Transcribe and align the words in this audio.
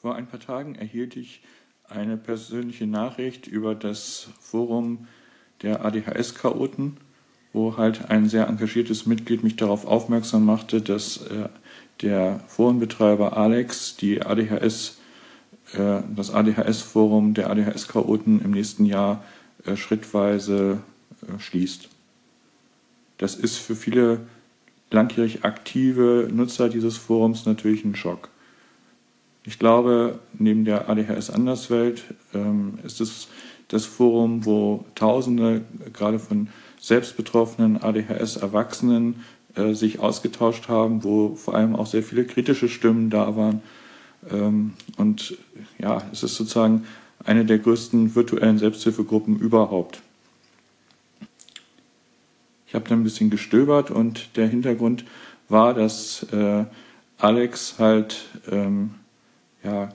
Vor 0.00 0.14
ein 0.14 0.28
paar 0.28 0.38
Tagen 0.38 0.76
erhielt 0.76 1.16
ich 1.16 1.42
eine 1.88 2.16
persönliche 2.16 2.86
Nachricht 2.86 3.48
über 3.48 3.74
das 3.74 4.28
Forum 4.38 5.08
der 5.62 5.84
ADHS-Chaoten, 5.84 6.98
wo 7.52 7.76
halt 7.76 8.08
ein 8.08 8.28
sehr 8.28 8.46
engagiertes 8.46 9.06
Mitglied 9.06 9.42
mich 9.42 9.56
darauf 9.56 9.86
aufmerksam 9.86 10.44
machte, 10.44 10.80
dass 10.80 11.26
äh, 11.26 11.48
der 12.00 12.38
Forenbetreiber 12.46 13.36
Alex 13.36 13.96
die 13.96 14.22
ADHS, 14.22 14.98
äh, 15.72 16.02
das 16.14 16.32
ADHS-Forum 16.32 17.34
der 17.34 17.50
ADHS-Chaoten 17.50 18.40
im 18.40 18.52
nächsten 18.52 18.84
Jahr 18.84 19.24
äh, 19.66 19.74
schrittweise 19.74 20.80
äh, 21.22 21.40
schließt. 21.40 21.88
Das 23.16 23.34
ist 23.34 23.56
für 23.56 23.74
viele 23.74 24.20
langjährig 24.92 25.44
aktive 25.44 26.28
Nutzer 26.32 26.68
dieses 26.68 26.96
Forums 26.96 27.46
natürlich 27.46 27.84
ein 27.84 27.96
Schock. 27.96 28.30
Ich 29.44 29.58
glaube, 29.58 30.18
neben 30.38 30.64
der 30.64 30.88
ADHS 30.88 31.30
Anderswelt 31.30 32.04
ähm, 32.34 32.78
ist 32.84 33.00
es 33.00 33.28
das 33.68 33.84
Forum, 33.84 34.44
wo 34.44 34.84
Tausende, 34.94 35.62
gerade 35.92 36.18
von 36.18 36.48
selbstbetroffenen 36.80 37.82
ADHS-Erwachsenen, 37.82 39.24
äh, 39.54 39.74
sich 39.74 40.00
ausgetauscht 40.00 40.68
haben, 40.68 41.04
wo 41.04 41.34
vor 41.34 41.54
allem 41.54 41.76
auch 41.76 41.86
sehr 41.86 42.02
viele 42.02 42.24
kritische 42.24 42.68
Stimmen 42.68 43.10
da 43.10 43.36
waren. 43.36 43.62
Ähm, 44.30 44.74
und 44.96 45.36
ja, 45.78 46.02
es 46.12 46.22
ist 46.22 46.36
sozusagen 46.36 46.86
eine 47.24 47.44
der 47.44 47.58
größten 47.58 48.14
virtuellen 48.14 48.58
Selbsthilfegruppen 48.58 49.38
überhaupt. 49.38 50.00
Ich 52.66 52.74
habe 52.74 52.88
da 52.88 52.94
ein 52.94 53.04
bisschen 53.04 53.30
gestöbert 53.30 53.90
und 53.90 54.36
der 54.36 54.46
Hintergrund 54.46 55.04
war, 55.48 55.72
dass 55.74 56.26
äh, 56.32 56.64
Alex 57.16 57.78
halt 57.78 58.26
ähm, 58.50 58.94
ja, 59.68 59.88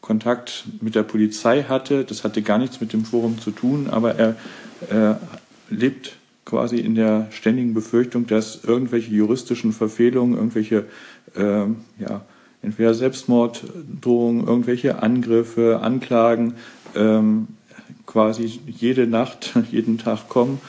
Kontakt 0.00 0.64
mit 0.80 0.94
der 0.94 1.02
Polizei 1.02 1.62
hatte. 1.62 2.04
Das 2.04 2.24
hatte 2.24 2.42
gar 2.42 2.58
nichts 2.58 2.80
mit 2.80 2.92
dem 2.92 3.04
Forum 3.04 3.38
zu 3.38 3.50
tun, 3.50 3.88
aber 3.90 4.16
er 4.16 4.36
äh, 4.90 5.14
lebt 5.70 6.16
quasi 6.44 6.76
in 6.76 6.94
der 6.94 7.28
ständigen 7.30 7.72
Befürchtung, 7.72 8.26
dass 8.26 8.64
irgendwelche 8.64 9.10
juristischen 9.10 9.72
Verfehlungen, 9.72 10.36
irgendwelche 10.36 10.84
äh, 11.34 11.64
ja, 11.98 12.20
entweder 12.60 12.94
Selbstmorddrohungen, 12.94 14.46
irgendwelche 14.46 15.02
Angriffe, 15.02 15.80
Anklagen 15.82 16.54
ähm, 16.94 17.48
quasi 18.06 18.60
jede 18.66 19.06
Nacht, 19.06 19.54
jeden 19.70 19.98
Tag 19.98 20.28
kommen. 20.28 20.60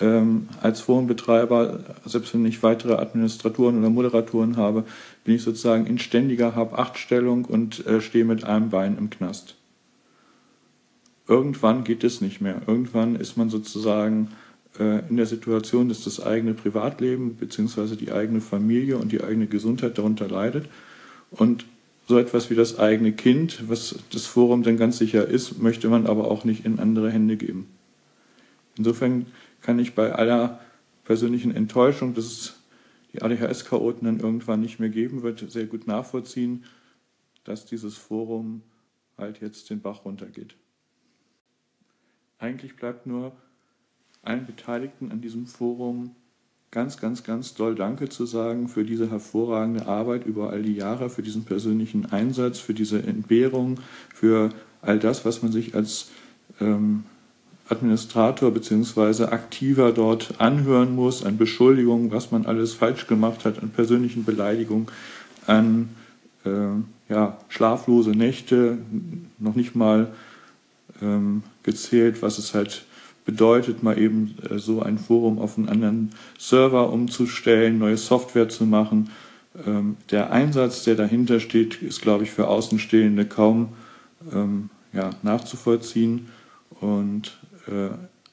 Ähm, 0.00 0.48
als 0.60 0.80
Forenbetreiber, 0.80 1.80
selbst 2.04 2.34
wenn 2.34 2.44
ich 2.46 2.64
weitere 2.64 2.94
Administratoren 2.94 3.78
oder 3.78 3.90
Moderatoren 3.90 4.56
habe, 4.56 4.84
bin 5.24 5.34
ich 5.34 5.42
sozusagen 5.42 5.86
in 5.86 5.98
ständiger 5.98 6.54
Hab-Acht-Stellung 6.54 7.46
und 7.46 7.86
äh, 7.86 8.00
stehe 8.00 8.24
mit 8.24 8.44
einem 8.44 8.70
Bein 8.70 8.98
im 8.98 9.10
Knast. 9.10 9.56
Irgendwann 11.26 11.84
geht 11.84 12.04
es 12.04 12.20
nicht 12.20 12.40
mehr. 12.40 12.60
Irgendwann 12.66 13.16
ist 13.16 13.36
man 13.36 13.48
sozusagen 13.48 14.28
äh, 14.78 15.00
in 15.08 15.16
der 15.16 15.26
Situation, 15.26 15.88
dass 15.88 16.04
das 16.04 16.24
eigene 16.24 16.52
Privatleben 16.52 17.36
bzw. 17.36 17.96
die 17.96 18.12
eigene 18.12 18.42
Familie 18.42 18.98
und 18.98 19.12
die 19.12 19.22
eigene 19.24 19.46
Gesundheit 19.46 19.96
darunter 19.96 20.28
leidet. 20.28 20.68
Und 21.30 21.64
so 22.06 22.18
etwas 22.18 22.50
wie 22.50 22.54
das 22.54 22.78
eigene 22.78 23.12
Kind, 23.12 23.64
was 23.68 23.96
das 24.12 24.26
Forum 24.26 24.62
dann 24.62 24.76
ganz 24.76 24.98
sicher 24.98 25.26
ist, 25.26 25.62
möchte 25.62 25.88
man 25.88 26.06
aber 26.06 26.30
auch 26.30 26.44
nicht 26.44 26.66
in 26.66 26.78
andere 26.78 27.10
Hände 27.10 27.36
geben. 27.36 27.66
Insofern 28.76 29.26
kann 29.62 29.78
ich 29.78 29.94
bei 29.94 30.12
aller 30.12 30.60
persönlichen 31.04 31.54
Enttäuschung, 31.54 32.14
dass 32.14 32.26
es 32.26 32.54
die 33.14 33.22
ADHS-Chaoten 33.22 34.04
dann 34.04 34.20
irgendwann 34.20 34.60
nicht 34.60 34.80
mehr 34.80 34.90
geben 34.90 35.22
wird, 35.22 35.50
sehr 35.50 35.66
gut 35.66 35.86
nachvollziehen, 35.86 36.64
dass 37.44 37.64
dieses 37.64 37.96
Forum 37.96 38.62
halt 39.16 39.40
jetzt 39.40 39.70
den 39.70 39.80
Bach 39.80 40.04
runtergeht. 40.04 40.56
Eigentlich 42.38 42.76
bleibt 42.76 43.06
nur 43.06 43.32
allen 44.22 44.46
Beteiligten 44.46 45.12
an 45.12 45.20
diesem 45.20 45.46
Forum 45.46 46.16
ganz, 46.70 46.98
ganz, 46.98 47.22
ganz 47.22 47.54
doll 47.54 47.76
Danke 47.76 48.08
zu 48.08 48.26
sagen 48.26 48.68
für 48.68 48.84
diese 48.84 49.08
hervorragende 49.08 49.86
Arbeit 49.86 50.26
über 50.26 50.50
all 50.50 50.62
die 50.62 50.74
Jahre, 50.74 51.08
für 51.08 51.22
diesen 51.22 51.44
persönlichen 51.44 52.06
Einsatz, 52.06 52.58
für 52.58 52.74
diese 52.74 53.00
Entbehrung, 53.00 53.78
für 54.12 54.50
all 54.82 54.98
das, 54.98 55.24
was 55.24 55.42
man 55.42 55.52
sich 55.52 55.76
als 55.76 56.10
ähm, 56.60 57.04
Administrator 57.68 58.50
bzw. 58.50 59.24
Aktiver 59.24 59.92
dort 59.92 60.34
anhören 60.38 60.94
muss, 60.94 61.24
an 61.24 61.38
Beschuldigungen, 61.38 62.10
was 62.10 62.30
man 62.30 62.46
alles 62.46 62.74
falsch 62.74 63.06
gemacht 63.06 63.44
hat, 63.44 63.62
an 63.62 63.70
persönlichen 63.70 64.24
Beleidigungen, 64.24 64.86
an 65.46 65.88
äh, 66.44 67.10
ja, 67.12 67.38
schlaflose 67.48 68.10
Nächte, 68.10 68.78
noch 69.38 69.54
nicht 69.54 69.74
mal 69.74 70.08
ähm, 71.00 71.42
gezählt, 71.62 72.22
was 72.22 72.38
es 72.38 72.54
halt 72.54 72.84
bedeutet, 73.24 73.82
mal 73.82 73.98
eben 73.98 74.36
äh, 74.50 74.58
so 74.58 74.82
ein 74.82 74.98
Forum 74.98 75.38
auf 75.38 75.56
einen 75.56 75.68
anderen 75.68 76.10
Server 76.38 76.92
umzustellen, 76.92 77.78
neue 77.78 77.96
Software 77.96 78.48
zu 78.48 78.64
machen. 78.64 79.10
Ähm, 79.66 79.96
der 80.10 80.32
Einsatz, 80.32 80.84
der 80.84 80.96
dahinter 80.96 81.40
steht, 81.40 81.80
ist, 81.82 82.02
glaube 82.02 82.24
ich, 82.24 82.30
für 82.30 82.48
Außenstehende 82.48 83.24
kaum 83.24 83.70
ähm, 84.32 84.68
ja, 84.92 85.10
nachzuvollziehen. 85.22 86.28
Und 86.80 87.38
äh, 87.66 87.90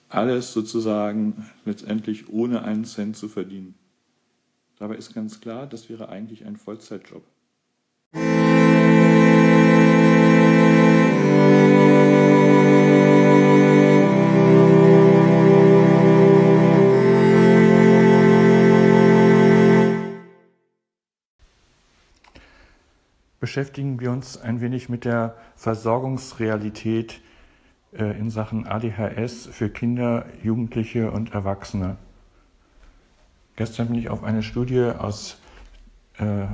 alles 0.09 0.53
sozusagen 0.53 1.49
letztendlich 1.65 2.29
ohne 2.29 2.63
einen 2.63 2.85
Cent 2.85 3.15
zu 3.15 3.29
verdienen. 3.29 3.75
Dabei 4.77 4.95
ist 4.95 5.13
ganz 5.13 5.39
klar, 5.39 5.67
das 5.67 5.89
wäre 5.89 6.09
eigentlich 6.09 6.45
ein 6.45 6.57
Vollzeitjob. 6.57 7.23
Beschäftigen 23.39 23.99
wir 23.99 24.11
uns 24.11 24.37
ein 24.37 24.61
wenig 24.61 24.87
mit 24.87 25.03
der 25.03 25.35
Versorgungsrealität 25.55 27.21
in 27.91 28.29
Sachen 28.29 28.67
ADHS 28.67 29.47
für 29.51 29.69
Kinder, 29.69 30.25
Jugendliche 30.41 31.11
und 31.11 31.33
Erwachsene. 31.33 31.97
Gestern 33.57 33.87
bin 33.87 33.97
ich 33.97 34.09
auf 34.09 34.23
eine 34.23 34.43
Studie 34.43 34.91
aus 34.97 35.37
äh, 36.17 36.45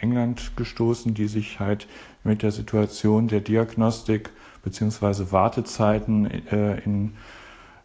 England 0.00 0.56
gestoßen, 0.56 1.14
die 1.14 1.26
sich 1.28 1.60
halt 1.60 1.86
mit 2.24 2.42
der 2.42 2.52
Situation 2.52 3.28
der 3.28 3.40
Diagnostik 3.40 4.30
bzw. 4.62 5.30
Wartezeiten 5.30 6.26
äh, 6.26 6.78
in 6.80 7.14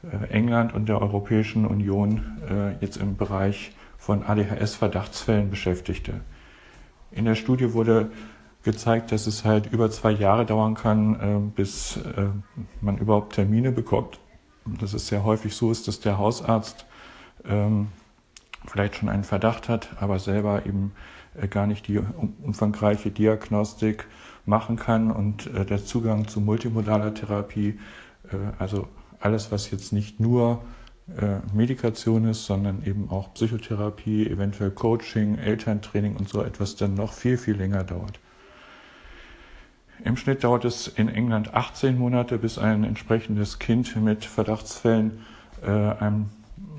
äh, 0.03 0.27
England 0.29 0.73
und 0.73 0.87
der 0.89 1.01
Europäischen 1.01 1.65
Union 1.65 2.37
äh, 2.49 2.83
jetzt 2.83 2.97
im 2.97 3.17
Bereich 3.17 3.73
von 3.97 4.23
ADHS-Verdachtsfällen 4.23 5.49
beschäftigte. 5.49 6.21
In 7.11 7.25
der 7.25 7.35
Studie 7.35 7.73
wurde 7.73 8.11
gezeigt, 8.63 9.11
dass 9.11 9.27
es 9.27 9.43
halt 9.43 9.71
über 9.71 9.91
zwei 9.91 10.11
Jahre 10.11 10.45
dauern 10.45 10.73
kann, 10.73 11.15
äh, 11.19 11.51
bis 11.55 11.97
äh, 11.97 12.27
man 12.81 12.97
überhaupt 12.97 13.33
Termine 13.33 13.71
bekommt. 13.71 14.19
Dass 14.79 14.93
es 14.93 15.07
sehr 15.07 15.23
häufig 15.25 15.55
so 15.55 15.71
ist, 15.71 15.87
dass 15.87 15.99
der 15.99 16.17
Hausarzt 16.17 16.85
ähm, 17.45 17.89
vielleicht 18.65 18.95
schon 18.95 19.09
einen 19.09 19.25
Verdacht 19.25 19.67
hat, 19.67 19.89
aber 19.99 20.19
selber 20.19 20.65
eben 20.65 20.93
äh, 21.35 21.47
gar 21.49 21.67
nicht 21.67 21.87
die 21.87 21.99
umfangreiche 22.41 23.11
Diagnostik 23.11 24.07
machen 24.45 24.77
kann 24.77 25.11
und 25.11 25.49
der 25.53 25.85
Zugang 25.85 26.27
zu 26.27 26.41
multimodaler 26.41 27.13
Therapie, 27.13 27.79
also 28.59 28.89
alles, 29.21 29.53
was 29.53 29.71
jetzt 29.71 29.93
nicht 29.93 30.19
nur 30.19 30.65
Medikation 31.53 32.27
ist, 32.27 32.45
sondern 32.45 32.83
eben 32.83 33.09
auch 33.09 33.33
Psychotherapie, 33.35 34.27
eventuell 34.27 34.71
Coaching, 34.71 35.37
Elterntraining 35.37 36.17
und 36.17 36.27
so 36.27 36.43
etwas 36.43 36.75
dann 36.75 36.93
noch 36.93 37.13
viel, 37.13 37.37
viel 37.37 37.55
länger 37.55 37.85
dauert. 37.85 38.19
Im 40.03 40.17
Schnitt 40.17 40.43
dauert 40.43 40.65
es 40.65 40.87
in 40.87 41.07
England 41.07 41.53
18 41.53 41.97
Monate, 41.97 42.37
bis 42.37 42.57
ein 42.57 42.83
entsprechendes 42.83 43.59
Kind 43.59 43.95
mit 43.95 44.25
Verdachtsfällen 44.25 45.19
äh, 45.61 45.69
einem, 45.69 46.29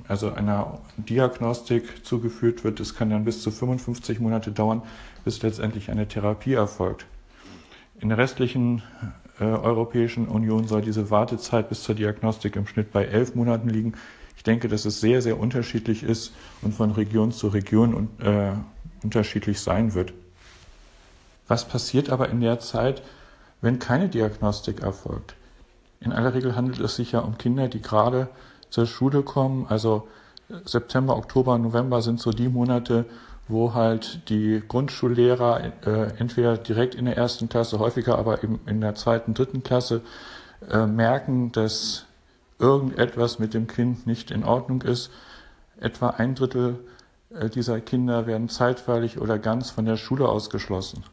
also 0.08 0.32
einer 0.32 0.78
Diagnostik 0.96 2.04
zugeführt 2.04 2.64
wird. 2.64 2.80
Es 2.80 2.94
kann 2.94 3.10
dann 3.10 3.24
bis 3.24 3.42
zu 3.42 3.50
55 3.50 4.20
Monate 4.20 4.50
dauern, 4.50 4.82
bis 5.24 5.40
letztendlich 5.42 5.90
eine 5.90 6.06
Therapie 6.06 6.52
erfolgt. 6.52 7.06
In 8.00 8.08
der 8.08 8.18
restlichen 8.18 8.82
äh, 9.40 9.44
Europäischen 9.44 10.28
Union 10.28 10.66
soll 10.66 10.82
diese 10.82 11.10
Wartezeit 11.10 11.68
bis 11.68 11.82
zur 11.82 11.94
Diagnostik 11.94 12.56
im 12.56 12.66
Schnitt 12.66 12.92
bei 12.92 13.04
elf 13.04 13.34
Monaten 13.34 13.68
liegen. 13.70 13.94
Ich 14.36 14.42
denke, 14.42 14.68
dass 14.68 14.84
es 14.84 15.00
sehr, 15.00 15.22
sehr 15.22 15.38
unterschiedlich 15.38 16.02
ist 16.02 16.34
und 16.60 16.74
von 16.74 16.90
Region 16.90 17.32
zu 17.32 17.48
Region 17.48 17.94
und, 17.94 18.22
äh, 18.22 18.52
unterschiedlich 19.02 19.60
sein 19.60 19.94
wird. 19.94 20.12
Was 21.48 21.66
passiert 21.66 22.10
aber 22.10 22.28
in 22.28 22.40
der 22.40 22.58
Zeit, 22.58 23.02
wenn 23.60 23.78
keine 23.78 24.08
Diagnostik 24.08 24.82
erfolgt? 24.82 25.34
In 26.00 26.12
aller 26.12 26.34
Regel 26.34 26.54
handelt 26.54 26.80
es 26.80 26.96
sich 26.96 27.12
ja 27.12 27.20
um 27.20 27.38
Kinder, 27.38 27.68
die 27.68 27.80
gerade 27.82 28.28
zur 28.70 28.86
Schule 28.86 29.22
kommen. 29.22 29.66
Also 29.68 30.08
September, 30.64 31.16
Oktober, 31.16 31.56
November 31.58 32.02
sind 32.02 32.20
so 32.20 32.30
die 32.30 32.48
Monate, 32.48 33.06
wo 33.48 33.74
halt 33.74 34.28
die 34.28 34.62
Grundschullehrer 34.66 35.72
äh, 35.86 36.18
entweder 36.18 36.56
direkt 36.56 36.94
in 36.94 37.04
der 37.04 37.16
ersten 37.16 37.48
Klasse, 37.48 37.78
häufiger 37.78 38.18
aber 38.18 38.42
eben 38.42 38.60
in 38.66 38.80
der 38.80 38.94
zweiten, 38.94 39.34
dritten 39.34 39.62
Klasse 39.62 40.00
äh, 40.70 40.86
merken, 40.86 41.52
dass 41.52 42.06
irgendetwas 42.58 43.38
mit 43.38 43.52
dem 43.54 43.66
Kind 43.66 44.06
nicht 44.06 44.30
in 44.30 44.44
Ordnung 44.44 44.82
ist. 44.82 45.10
Etwa 45.78 46.10
ein 46.10 46.34
Drittel 46.34 46.78
äh, 47.30 47.50
dieser 47.50 47.80
Kinder 47.80 48.26
werden 48.26 48.48
zeitweilig 48.48 49.20
oder 49.20 49.38
ganz 49.38 49.70
von 49.70 49.84
der 49.84 49.96
Schule 49.96 50.28
ausgeschlossen. 50.28 51.04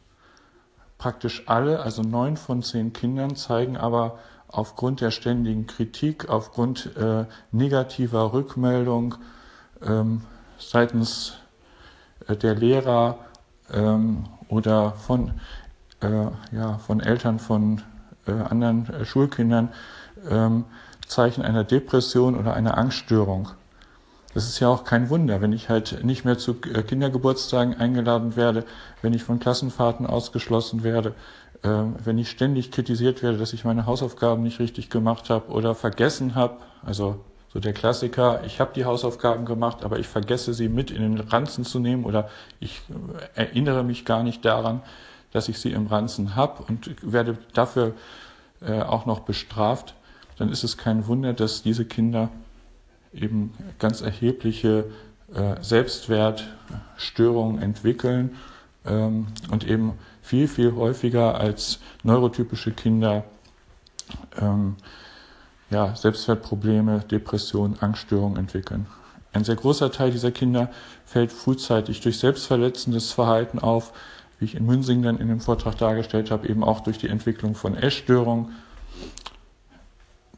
Praktisch 1.02 1.42
alle, 1.46 1.80
also 1.80 2.02
neun 2.02 2.36
von 2.36 2.62
zehn 2.62 2.92
Kindern, 2.92 3.34
zeigen 3.34 3.76
aber 3.76 4.20
aufgrund 4.46 5.00
der 5.00 5.10
ständigen 5.10 5.66
Kritik, 5.66 6.28
aufgrund 6.28 6.94
äh, 6.96 7.24
negativer 7.50 8.32
Rückmeldung 8.32 9.16
ähm, 9.84 10.22
seitens 10.58 11.38
äh, 12.28 12.36
der 12.36 12.54
Lehrer 12.54 13.18
ähm, 13.72 14.26
oder 14.46 14.92
von, 14.92 15.32
äh, 16.02 16.26
ja, 16.52 16.78
von 16.78 17.00
Eltern 17.00 17.40
von 17.40 17.82
äh, 18.28 18.30
anderen 18.30 18.88
äh, 18.88 19.04
Schulkindern 19.04 19.70
ähm, 20.30 20.66
Zeichen 21.08 21.42
einer 21.42 21.64
Depression 21.64 22.38
oder 22.38 22.54
einer 22.54 22.78
Angststörung. 22.78 23.48
Das 24.34 24.48
ist 24.48 24.60
ja 24.60 24.68
auch 24.68 24.84
kein 24.84 25.10
Wunder, 25.10 25.40
wenn 25.42 25.52
ich 25.52 25.68
halt 25.68 26.04
nicht 26.04 26.24
mehr 26.24 26.38
zu 26.38 26.56
äh, 26.72 26.82
Kindergeburtstagen 26.82 27.76
eingeladen 27.76 28.34
werde, 28.36 28.64
wenn 29.02 29.12
ich 29.12 29.22
von 29.22 29.38
Klassenfahrten 29.38 30.06
ausgeschlossen 30.06 30.82
werde, 30.82 31.14
ähm, 31.62 31.96
wenn 32.02 32.18
ich 32.18 32.30
ständig 32.30 32.70
kritisiert 32.70 33.22
werde, 33.22 33.36
dass 33.36 33.52
ich 33.52 33.64
meine 33.64 33.84
Hausaufgaben 33.84 34.42
nicht 34.42 34.58
richtig 34.58 34.88
gemacht 34.88 35.28
habe 35.28 35.50
oder 35.50 35.74
vergessen 35.74 36.34
habe, 36.34 36.56
also 36.82 37.20
so 37.52 37.60
der 37.60 37.74
Klassiker, 37.74 38.42
ich 38.46 38.60
habe 38.60 38.72
die 38.74 38.86
Hausaufgaben 38.86 39.44
gemacht, 39.44 39.84
aber 39.84 39.98
ich 39.98 40.08
vergesse 40.08 40.54
sie 40.54 40.70
mit 40.70 40.90
in 40.90 41.02
den 41.02 41.20
Ranzen 41.20 41.64
zu 41.64 41.78
nehmen 41.78 42.04
oder 42.04 42.30
ich 42.58 42.80
äh, 43.36 43.40
erinnere 43.40 43.84
mich 43.84 44.06
gar 44.06 44.22
nicht 44.22 44.44
daran, 44.46 44.80
dass 45.32 45.48
ich 45.48 45.58
sie 45.58 45.72
im 45.72 45.86
Ranzen 45.88 46.36
habe 46.36 46.62
und 46.68 46.90
werde 47.02 47.36
dafür 47.52 47.92
äh, 48.62 48.80
auch 48.80 49.04
noch 49.04 49.20
bestraft, 49.20 49.94
dann 50.38 50.50
ist 50.50 50.64
es 50.64 50.78
kein 50.78 51.06
Wunder, 51.06 51.34
dass 51.34 51.62
diese 51.62 51.84
Kinder 51.84 52.30
eben 53.12 53.52
ganz 53.78 54.00
erhebliche 54.00 54.86
äh, 55.34 55.62
Selbstwertstörungen 55.62 57.60
entwickeln 57.62 58.36
ähm, 58.86 59.26
und 59.50 59.66
eben 59.66 59.92
viel, 60.22 60.48
viel 60.48 60.74
häufiger 60.74 61.34
als 61.36 61.80
neurotypische 62.02 62.72
Kinder 62.72 63.24
ähm, 64.40 64.76
ja, 65.70 65.96
Selbstwertprobleme, 65.96 67.00
Depressionen, 67.10 67.78
Angststörungen 67.80 68.38
entwickeln. 68.38 68.86
Ein 69.32 69.44
sehr 69.44 69.56
großer 69.56 69.90
Teil 69.90 70.10
dieser 70.10 70.30
Kinder 70.30 70.70
fällt 71.06 71.32
frühzeitig 71.32 72.00
durch 72.02 72.18
selbstverletzendes 72.18 73.12
Verhalten 73.12 73.58
auf, 73.58 73.92
wie 74.38 74.44
ich 74.44 74.54
in 74.54 74.66
Münsingen 74.66 75.02
dann 75.02 75.18
in 75.18 75.28
dem 75.28 75.40
Vortrag 75.40 75.78
dargestellt 75.78 76.30
habe, 76.30 76.48
eben 76.48 76.62
auch 76.62 76.80
durch 76.80 76.98
die 76.98 77.08
Entwicklung 77.08 77.54
von 77.54 77.74
Essstörungen. 77.74 78.50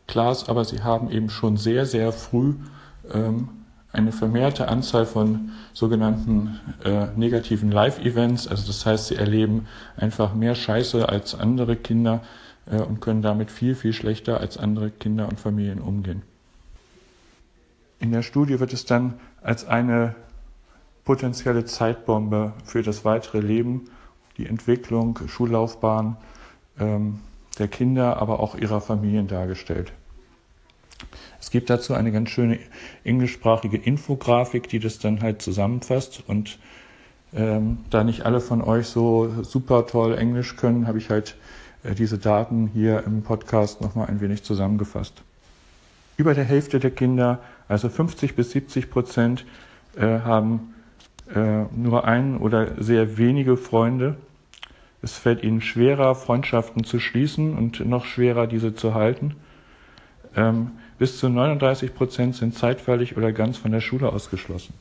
Klar 0.06 0.32
ist 0.32 0.48
aber, 0.48 0.64
sie 0.64 0.82
haben 0.82 1.10
eben 1.10 1.30
schon 1.30 1.56
sehr, 1.56 1.86
sehr 1.86 2.12
früh 2.12 2.54
ähm, 3.12 3.48
eine 3.92 4.12
vermehrte 4.12 4.68
Anzahl 4.68 5.06
von 5.06 5.52
sogenannten 5.72 6.60
äh, 6.84 7.06
negativen 7.16 7.70
Live-Events. 7.70 8.48
Also 8.48 8.66
das 8.66 8.84
heißt, 8.84 9.06
sie 9.08 9.16
erleben 9.16 9.66
einfach 9.96 10.34
mehr 10.34 10.54
Scheiße 10.54 11.08
als 11.08 11.34
andere 11.34 11.76
Kinder 11.76 12.22
äh, 12.66 12.80
und 12.80 13.00
können 13.00 13.22
damit 13.22 13.50
viel, 13.50 13.74
viel 13.74 13.92
schlechter 13.92 14.40
als 14.40 14.58
andere 14.58 14.90
Kinder 14.90 15.28
und 15.28 15.38
Familien 15.38 15.80
umgehen. 15.80 16.22
In 18.00 18.10
der 18.10 18.22
Studie 18.22 18.58
wird 18.60 18.72
es 18.72 18.84
dann 18.84 19.14
als 19.42 19.66
eine 19.66 20.14
potenzielle 21.04 21.64
Zeitbombe 21.64 22.52
für 22.64 22.82
das 22.82 23.04
weitere 23.04 23.40
Leben, 23.40 23.88
die 24.36 24.46
Entwicklung, 24.46 25.20
Schullaufbahn 25.28 26.16
ähm, 26.80 27.20
der 27.54 27.68
Kinder, 27.68 28.16
aber 28.18 28.40
auch 28.40 28.54
ihrer 28.54 28.80
Familien 28.80 29.28
dargestellt. 29.28 29.92
Es 31.40 31.50
gibt 31.50 31.70
dazu 31.70 31.94
eine 31.94 32.12
ganz 32.12 32.30
schöne 32.30 32.58
englischsprachige 33.04 33.76
Infografik, 33.76 34.68
die 34.68 34.78
das 34.78 34.98
dann 34.98 35.20
halt 35.20 35.42
zusammenfasst. 35.42 36.22
Und 36.26 36.58
ähm, 37.34 37.78
da 37.90 38.04
nicht 38.04 38.24
alle 38.24 38.40
von 38.40 38.62
euch 38.62 38.86
so 38.86 39.42
super 39.42 39.86
toll 39.86 40.16
Englisch 40.16 40.56
können, 40.56 40.86
habe 40.86 40.98
ich 40.98 41.10
halt 41.10 41.36
äh, 41.82 41.94
diese 41.94 42.18
Daten 42.18 42.68
hier 42.72 43.04
im 43.04 43.22
Podcast 43.22 43.80
nochmal 43.80 44.08
ein 44.08 44.20
wenig 44.20 44.42
zusammengefasst. 44.42 45.22
Über 46.16 46.34
der 46.34 46.44
Hälfte 46.44 46.78
der 46.78 46.92
Kinder, 46.92 47.40
also 47.68 47.88
50 47.88 48.36
bis 48.36 48.52
70 48.52 48.90
Prozent, 48.90 49.44
äh, 49.96 50.20
haben 50.20 50.74
äh, 51.34 51.64
nur 51.74 52.04
ein 52.04 52.38
oder 52.38 52.82
sehr 52.82 53.18
wenige 53.18 53.56
Freunde. 53.56 54.16
Es 55.04 55.18
fällt 55.18 55.42
ihnen 55.44 55.60
schwerer, 55.60 56.14
Freundschaften 56.14 56.82
zu 56.82 56.98
schließen 56.98 57.58
und 57.58 57.84
noch 57.84 58.06
schwerer, 58.06 58.46
diese 58.46 58.74
zu 58.74 58.94
halten. 58.94 59.34
Ähm, 60.34 60.70
bis 60.98 61.18
zu 61.18 61.28
39 61.28 61.94
Prozent 61.94 62.36
sind 62.36 62.54
zeitweilig 62.54 63.18
oder 63.18 63.30
ganz 63.30 63.58
von 63.58 63.70
der 63.70 63.82
Schule 63.82 64.08
ausgeschlossen. 64.08 64.72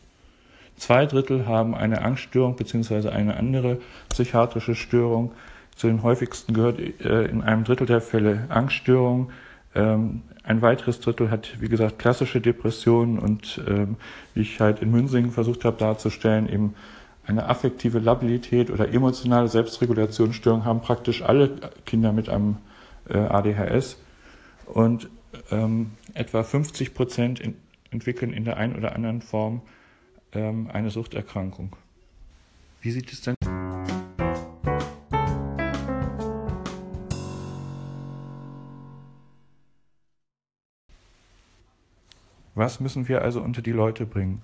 Zwei 0.78 1.06
Drittel 1.06 1.46
haben 1.46 1.75
eine 1.75 2.04
Angststörung 2.04 2.56
bzw. 2.56 3.10
eine 3.10 3.36
andere 3.36 3.80
psychiatrische 4.08 4.75
Störung. 4.75 5.34
Zu 5.75 5.88
den 5.88 6.04
häufigsten 6.04 6.54
gehört 6.54 6.80
äh, 6.80 7.25
in 7.25 7.42
einem 7.42 7.66
Drittel 7.66 7.86
der 7.86 8.00
Fälle 8.00 8.46
Angststörung. 8.48 9.30
Ähm, 9.75 10.22
ein 10.44 10.62
weiteres 10.62 11.02
Drittel 11.02 11.31
hat, 11.31 11.60
wie 11.60 11.68
gesagt, 11.68 12.00
klassische 12.00 12.40
Depressionen 12.40 13.20
und 13.20 13.62
ähm, 13.68 13.98
wie 14.34 14.42
ich 14.42 14.62
halt 14.62 14.81
in 14.81 14.90
Münsingen 14.90 15.31
versucht 15.31 15.66
habe 15.66 15.78
darzustellen, 15.78 16.48
eben 16.48 16.75
eine 17.25 17.48
affektive 17.48 18.00
Labilität 18.00 18.70
oder 18.70 18.90
emotionale 18.90 19.48
Selbstregulationsstörung 19.48 20.66
haben 20.66 20.81
praktisch 20.81 21.22
alle 21.22 21.72
Kinder 21.86 22.12
mit 22.12 22.30
einem 22.30 22.58
äh, 23.10 23.18
ADHS. 23.18 23.98
Und 24.66 25.10
ähm, 25.52 25.92
etwa 26.14 26.44
50 26.44 26.94
Prozent 26.94 27.40
in, 27.40 27.56
entwickeln 27.92 28.34
in 28.34 28.46
der 28.46 28.58
einen 28.58 28.75
oder 28.75 28.96
anderen 28.96 29.22
Form 29.22 29.62
ähm, 30.34 30.70
eine 30.72 30.90
Suchterkrankung. 30.90 31.75
Wie 32.81 32.92
sieht 32.92 33.12
es 33.12 33.22
denn? 33.22 33.36
Was 42.56 42.80
müssen 42.80 43.08
wir 43.08 43.22
also 43.24 43.42
unter 43.42 43.62
die 43.62 43.72
Leute 43.72 44.06
bringen? 44.06 44.42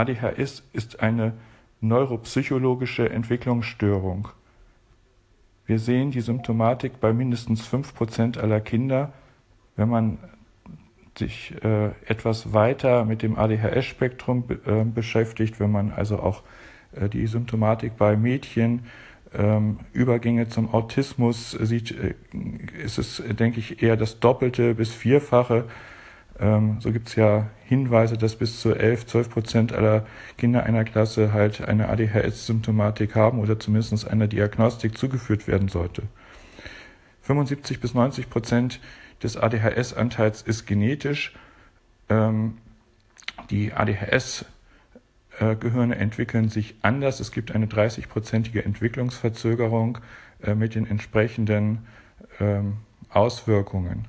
ADHS 0.00 0.62
ist 0.72 1.00
eine 1.00 1.34
neuropsychologische 1.80 3.10
Entwicklungsstörung. 3.10 4.28
Wir 5.66 5.78
sehen 5.78 6.10
die 6.10 6.20
Symptomatik 6.20 7.00
bei 7.00 7.12
mindestens 7.12 7.68
5% 7.68 8.38
aller 8.38 8.60
Kinder. 8.60 9.12
Wenn 9.76 9.88
man 9.88 10.18
sich 11.18 11.54
äh, 11.62 11.90
etwas 12.06 12.52
weiter 12.54 13.04
mit 13.04 13.22
dem 13.22 13.38
ADHS-Spektrum 13.38 14.44
äh, 14.64 14.84
beschäftigt, 14.84 15.60
wenn 15.60 15.70
man 15.70 15.92
also 15.92 16.18
auch 16.18 16.42
äh, 16.92 17.08
die 17.08 17.26
Symptomatik 17.26 17.96
bei 17.98 18.16
Mädchen, 18.16 18.86
ähm, 19.34 19.78
Übergänge 19.92 20.48
zum 20.48 20.72
Autismus 20.72 21.52
sieht, 21.52 21.92
äh, 21.92 22.14
ist 22.82 22.98
es, 22.98 23.22
denke 23.38 23.60
ich, 23.60 23.82
eher 23.82 23.96
das 23.96 24.18
Doppelte 24.18 24.74
bis 24.74 24.92
Vierfache. 24.92 25.66
Ähm, 26.40 26.78
so 26.80 26.90
gibt 26.90 27.08
es 27.08 27.16
ja 27.16 27.50
Hinweise, 27.66 28.16
dass 28.16 28.36
bis 28.36 28.60
zu 28.60 28.74
11, 28.74 29.06
12 29.06 29.30
Prozent 29.30 29.72
aller 29.72 30.06
Kinder 30.38 30.64
einer 30.64 30.84
Klasse 30.84 31.32
halt 31.32 31.60
eine 31.60 31.88
ADHS-Symptomatik 31.88 33.14
haben 33.14 33.38
oder 33.38 33.60
zumindest 33.60 34.08
einer 34.08 34.26
Diagnostik 34.26 34.96
zugeführt 34.96 35.46
werden 35.46 35.68
sollte. 35.68 36.04
75 37.22 37.80
bis 37.80 37.94
90 37.94 38.30
Prozent 38.30 38.80
des 39.22 39.36
ADHS-Anteils 39.36 40.40
ist 40.42 40.66
genetisch. 40.66 41.34
Ähm, 42.08 42.56
die 43.50 43.74
ADHS-Gehirne 43.74 45.96
entwickeln 45.96 46.48
sich 46.48 46.76
anders. 46.80 47.20
Es 47.20 47.32
gibt 47.32 47.52
eine 47.52 47.66
30-prozentige 47.66 48.64
Entwicklungsverzögerung 48.64 49.98
äh, 50.42 50.54
mit 50.54 50.74
den 50.74 50.86
entsprechenden 50.86 51.86
ähm, 52.40 52.78
Auswirkungen. 53.10 54.08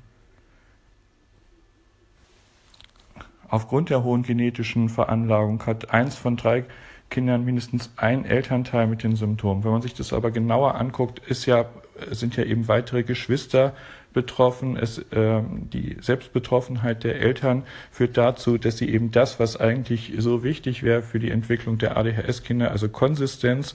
Aufgrund 3.52 3.90
der 3.90 4.02
hohen 4.02 4.22
genetischen 4.22 4.88
Veranlagung 4.88 5.66
hat 5.66 5.90
eins 5.90 6.16
von 6.16 6.38
drei 6.38 6.64
Kindern 7.10 7.44
mindestens 7.44 7.92
ein 7.96 8.24
Elternteil 8.24 8.86
mit 8.86 9.02
den 9.02 9.14
Symptomen. 9.14 9.62
Wenn 9.62 9.72
man 9.72 9.82
sich 9.82 9.92
das 9.92 10.14
aber 10.14 10.30
genauer 10.30 10.76
anguckt, 10.76 11.18
ist 11.18 11.44
ja, 11.44 11.66
sind 12.12 12.34
ja 12.34 12.44
eben 12.44 12.66
weitere 12.66 13.02
Geschwister 13.02 13.74
betroffen. 14.14 14.78
Es, 14.78 14.96
äh, 15.10 15.42
die 15.70 15.98
Selbstbetroffenheit 16.00 17.04
der 17.04 17.20
Eltern 17.20 17.64
führt 17.90 18.16
dazu, 18.16 18.56
dass 18.56 18.78
sie 18.78 18.88
eben 18.88 19.10
das, 19.10 19.38
was 19.38 19.60
eigentlich 19.60 20.14
so 20.16 20.42
wichtig 20.42 20.82
wäre 20.82 21.02
für 21.02 21.18
die 21.18 21.30
Entwicklung 21.30 21.76
der 21.76 21.98
ADHS-Kinder, 21.98 22.70
also 22.70 22.88
Konsistenz, 22.88 23.74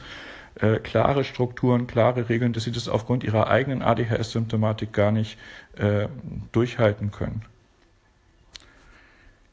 äh, 0.56 0.78
klare 0.80 1.24
Strukturen, 1.24 1.86
klare 1.86 2.30
Regeln, 2.30 2.52
dass 2.52 2.64
sie 2.64 2.72
das 2.72 2.90
aufgrund 2.90 3.24
ihrer 3.24 3.46
eigenen 3.46 3.84
ADHS-Symptomatik 3.84 4.92
gar 4.92 5.12
nicht 5.12 5.38
äh, 5.78 6.08
durchhalten 6.52 7.12
können. 7.12 7.44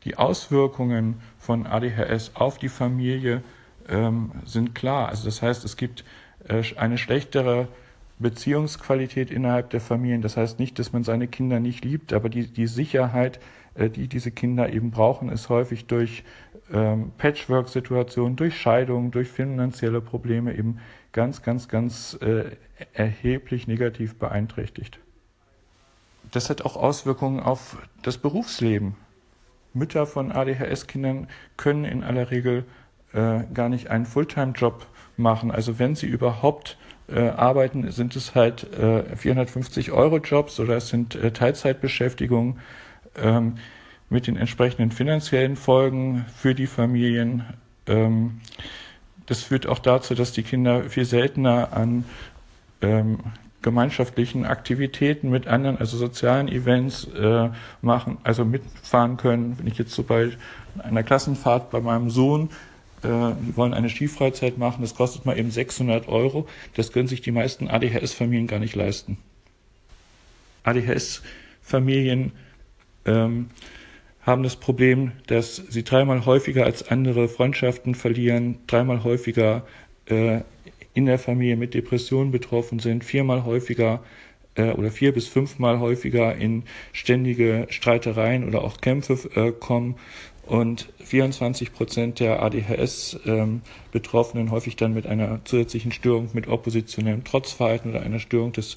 Die 0.04 0.16
Auswirkungen 0.16 1.20
von 1.38 1.66
ADHS 1.66 2.32
auf 2.34 2.58
die 2.58 2.68
Familie 2.68 3.42
ähm, 3.88 4.32
sind 4.44 4.74
klar. 4.74 5.08
Also 5.08 5.24
das 5.24 5.42
heißt, 5.42 5.64
es 5.64 5.76
gibt 5.76 6.04
äh, 6.48 6.62
eine 6.76 6.98
schlechtere 6.98 7.68
Beziehungsqualität 8.18 9.30
innerhalb 9.30 9.70
der 9.70 9.80
Familien. 9.80 10.22
Das 10.22 10.36
heißt 10.36 10.58
nicht, 10.58 10.78
dass 10.78 10.92
man 10.92 11.04
seine 11.04 11.26
Kinder 11.26 11.60
nicht 11.60 11.84
liebt, 11.84 12.12
aber 12.12 12.28
die, 12.28 12.46
die 12.46 12.66
Sicherheit, 12.66 13.40
äh, 13.74 13.90
die 13.90 14.08
diese 14.08 14.30
Kinder 14.30 14.72
eben 14.72 14.90
brauchen, 14.90 15.28
ist 15.30 15.48
häufig 15.48 15.86
durch 15.86 16.24
ähm, 16.72 17.12
Patchwork-Situationen, 17.18 18.36
durch 18.36 18.58
Scheidungen, 18.58 19.10
durch 19.10 19.28
finanzielle 19.28 20.00
Probleme 20.00 20.56
eben 20.56 20.78
ganz, 21.12 21.42
ganz, 21.42 21.68
ganz 21.68 22.18
äh, 22.20 22.56
erheblich 22.92 23.66
negativ 23.66 24.16
beeinträchtigt. 24.18 24.98
Das 26.30 26.50
hat 26.50 26.62
auch 26.62 26.76
Auswirkungen 26.76 27.40
auf 27.40 27.76
das 28.02 28.18
Berufsleben. 28.18 28.96
Mütter 29.74 30.06
von 30.06 30.32
ADHS-Kindern 30.32 31.28
können 31.56 31.84
in 31.84 32.02
aller 32.02 32.30
Regel 32.30 32.64
äh, 33.12 33.40
gar 33.52 33.68
nicht 33.68 33.90
einen 33.90 34.06
Fulltime-Job 34.06 34.86
machen. 35.16 35.50
Also 35.50 35.78
wenn 35.78 35.94
sie 35.94 36.06
überhaupt 36.06 36.76
äh, 37.08 37.28
arbeiten, 37.28 37.90
sind 37.90 38.16
es 38.16 38.34
halt 38.34 38.72
äh, 38.78 39.16
450 39.16 39.92
Euro 39.92 40.18
Jobs 40.18 40.58
oder 40.58 40.76
es 40.76 40.88
sind 40.88 41.14
äh, 41.14 41.30
Teilzeitbeschäftigungen 41.30 42.58
ähm, 43.16 43.56
mit 44.08 44.26
den 44.26 44.36
entsprechenden 44.36 44.90
finanziellen 44.90 45.56
Folgen 45.56 46.24
für 46.36 46.54
die 46.54 46.66
Familien. 46.66 47.44
Ähm, 47.86 48.40
das 49.26 49.42
führt 49.42 49.66
auch 49.66 49.78
dazu, 49.78 50.14
dass 50.14 50.32
die 50.32 50.42
Kinder 50.42 50.84
viel 50.84 51.04
seltener 51.04 51.72
an 51.72 52.04
ähm, 52.82 53.18
gemeinschaftlichen 53.64 54.44
Aktivitäten 54.44 55.30
mit 55.30 55.48
anderen, 55.48 55.78
also 55.78 55.96
sozialen 55.96 56.48
Events 56.48 57.08
äh, 57.14 57.48
machen, 57.82 58.18
also 58.22 58.44
mitfahren 58.44 59.16
können. 59.16 59.58
Wenn 59.58 59.66
ich 59.66 59.78
jetzt 59.78 59.92
so 59.92 60.04
bei 60.04 60.30
einer 60.78 61.02
Klassenfahrt 61.02 61.70
bei 61.70 61.80
meinem 61.80 62.10
Sohn 62.10 62.50
äh, 63.02 63.32
die 63.40 63.56
wollen 63.56 63.74
eine 63.74 63.88
Skifreizeit 63.88 64.58
machen, 64.58 64.82
das 64.82 64.94
kostet 64.94 65.26
mal 65.26 65.38
eben 65.38 65.50
600 65.50 66.08
Euro. 66.08 66.46
Das 66.74 66.92
können 66.92 67.08
sich 67.08 67.20
die 67.20 67.32
meisten 67.32 67.68
ADHS-Familien 67.68 68.46
gar 68.46 68.58
nicht 68.58 68.74
leisten. 68.74 69.18
ADHS-Familien 70.64 72.32
ähm, 73.04 73.50
haben 74.22 74.42
das 74.42 74.56
Problem, 74.56 75.12
dass 75.26 75.56
sie 75.56 75.84
dreimal 75.84 76.24
häufiger 76.24 76.64
als 76.64 76.88
andere 76.88 77.28
Freundschaften 77.28 77.94
verlieren, 77.94 78.58
dreimal 78.66 79.04
häufiger 79.04 79.66
äh, 80.06 80.40
in 80.94 81.06
der 81.06 81.18
Familie 81.18 81.56
mit 81.56 81.74
Depressionen 81.74 82.30
betroffen 82.30 82.78
sind, 82.78 83.04
viermal 83.04 83.44
häufiger 83.44 84.02
äh, 84.54 84.70
oder 84.70 84.90
vier 84.90 85.12
bis 85.12 85.28
fünfmal 85.28 85.80
häufiger 85.80 86.34
in 86.36 86.62
ständige 86.92 87.66
Streitereien 87.68 88.46
oder 88.46 88.62
auch 88.62 88.80
Kämpfe 88.80 89.18
äh, 89.34 89.52
kommen 89.52 89.96
und 90.46 90.92
24 91.02 91.72
Prozent 91.72 92.20
der 92.20 92.42
ADHS-Betroffenen 92.42 94.46
ähm, 94.46 94.52
häufig 94.52 94.76
dann 94.76 94.94
mit 94.94 95.06
einer 95.06 95.40
zusätzlichen 95.44 95.92
Störung 95.92 96.30
mit 96.32 96.48
oppositionellem 96.48 97.24
Trotzverhalten 97.24 97.90
oder 97.90 98.02
einer 98.02 98.20
Störung 98.20 98.52
des 98.52 98.76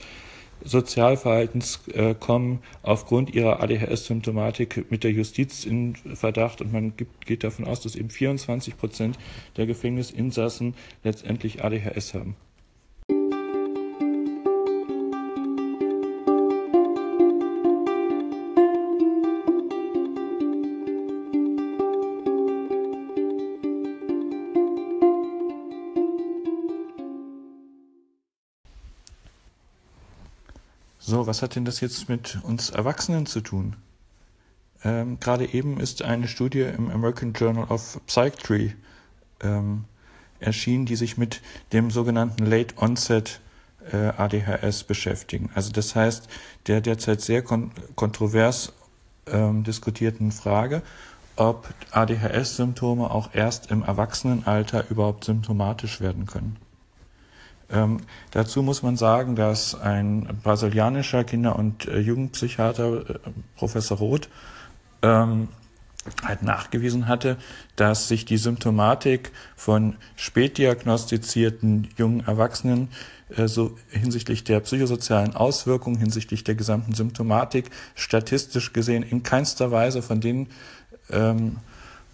Sozialverhaltens 0.64 1.88
äh, 1.94 2.16
kommen 2.16 2.60
aufgrund 2.82 3.34
ihrer 3.34 3.62
ADHS-Symptomatik 3.62 4.90
mit 4.90 5.04
der 5.04 5.12
Justiz 5.12 5.66
in 5.66 5.96
Verdacht 5.96 6.62
und 6.62 6.74
man 6.74 6.96
gibt, 6.98 7.26
geht 7.26 7.44
davon 7.44 7.66
aus, 7.66 7.82
dass 7.82 7.96
eben 7.96 8.10
24 8.10 8.78
Prozent 8.78 9.18
der 9.56 9.66
Gefängnisinsassen 9.66 10.76
letztendlich 11.04 11.64
ADHS 11.64 12.14
haben. 12.14 12.36
Was 31.28 31.42
hat 31.42 31.56
denn 31.56 31.66
das 31.66 31.82
jetzt 31.82 32.10
mit 32.10 32.40
uns 32.44 32.70
Erwachsenen 32.70 33.26
zu 33.26 33.42
tun? 33.42 33.76
Ähm, 34.84 35.20
Gerade 35.20 35.54
eben 35.54 35.80
ist 35.80 36.02
eine 36.02 36.28
Studie 36.28 36.62
im 36.62 36.90
American 36.90 37.34
Journal 37.34 37.66
of 37.66 38.00
Psychiatry 38.08 38.76
ähm, 39.42 39.86
erschienen, 40.40 40.86
die 40.86 40.96
sich 40.96 41.18
mit 41.18 41.42
dem 41.74 41.92
sogenannten 41.92 42.46
Late 42.46 42.76
Onset 42.78 43.42
äh, 43.92 44.08
ADHS 44.18 44.84
beschäftigen. 44.84 45.50
Also 45.56 45.72
das 45.72 45.96
heißt, 45.96 46.28
der 46.68 46.82
derzeit 46.82 47.22
sehr 47.22 47.42
kon 47.42 47.72
kontrovers 47.96 48.74
ähm, 49.28 49.64
diskutierten 49.64 50.32
Frage, 50.32 50.82
ob 51.36 51.74
ADHS-Symptome 51.92 53.12
auch 53.12 53.34
erst 53.34 53.72
im 53.72 53.84
Erwachsenenalter 53.84 54.90
überhaupt 54.90 55.24
symptomatisch 55.24 56.02
werden 56.02 56.26
können. 56.26 56.58
Ähm, 57.70 58.02
dazu 58.32 58.64
muss 58.64 58.82
man 58.82 58.96
sagen, 58.96 59.36
dass 59.36 59.76
ein 59.76 60.40
brasilianischer 60.42 61.24
Kinder- 61.24 61.58
und 61.58 61.88
äh, 61.88 62.00
Jugendpsychiater, 62.00 63.10
äh, 63.10 63.20
Professor 63.56 63.98
Roth, 63.98 64.30
ähm, 65.02 65.50
halt 66.24 66.44
nachgewiesen 66.44 67.08
hatte, 67.08 67.38
dass 67.76 68.08
sich 68.08 68.26
die 68.26 68.38
Symptomatik 68.38 69.32
von 69.56 69.96
spätdiagnostizierten 70.16 71.90
jungen 71.98 72.26
Erwachsenen 72.26 72.90
äh, 73.36 73.48
so 73.48 73.78
hinsichtlich 73.90 74.44
der 74.44 74.62
psychosozialen 74.62 75.36
Auswirkungen, 75.36 75.98
hinsichtlich 75.98 76.44
der 76.44 76.56
gesamten 76.56 76.94
Symptomatik 76.94 77.70
statistisch 77.96 78.74
gesehen 78.74 79.04
in 79.04 79.24
keinster 79.24 79.72
Weise 79.72 80.02
von 80.02 80.22
den 80.22 80.48
ähm, 81.10 81.58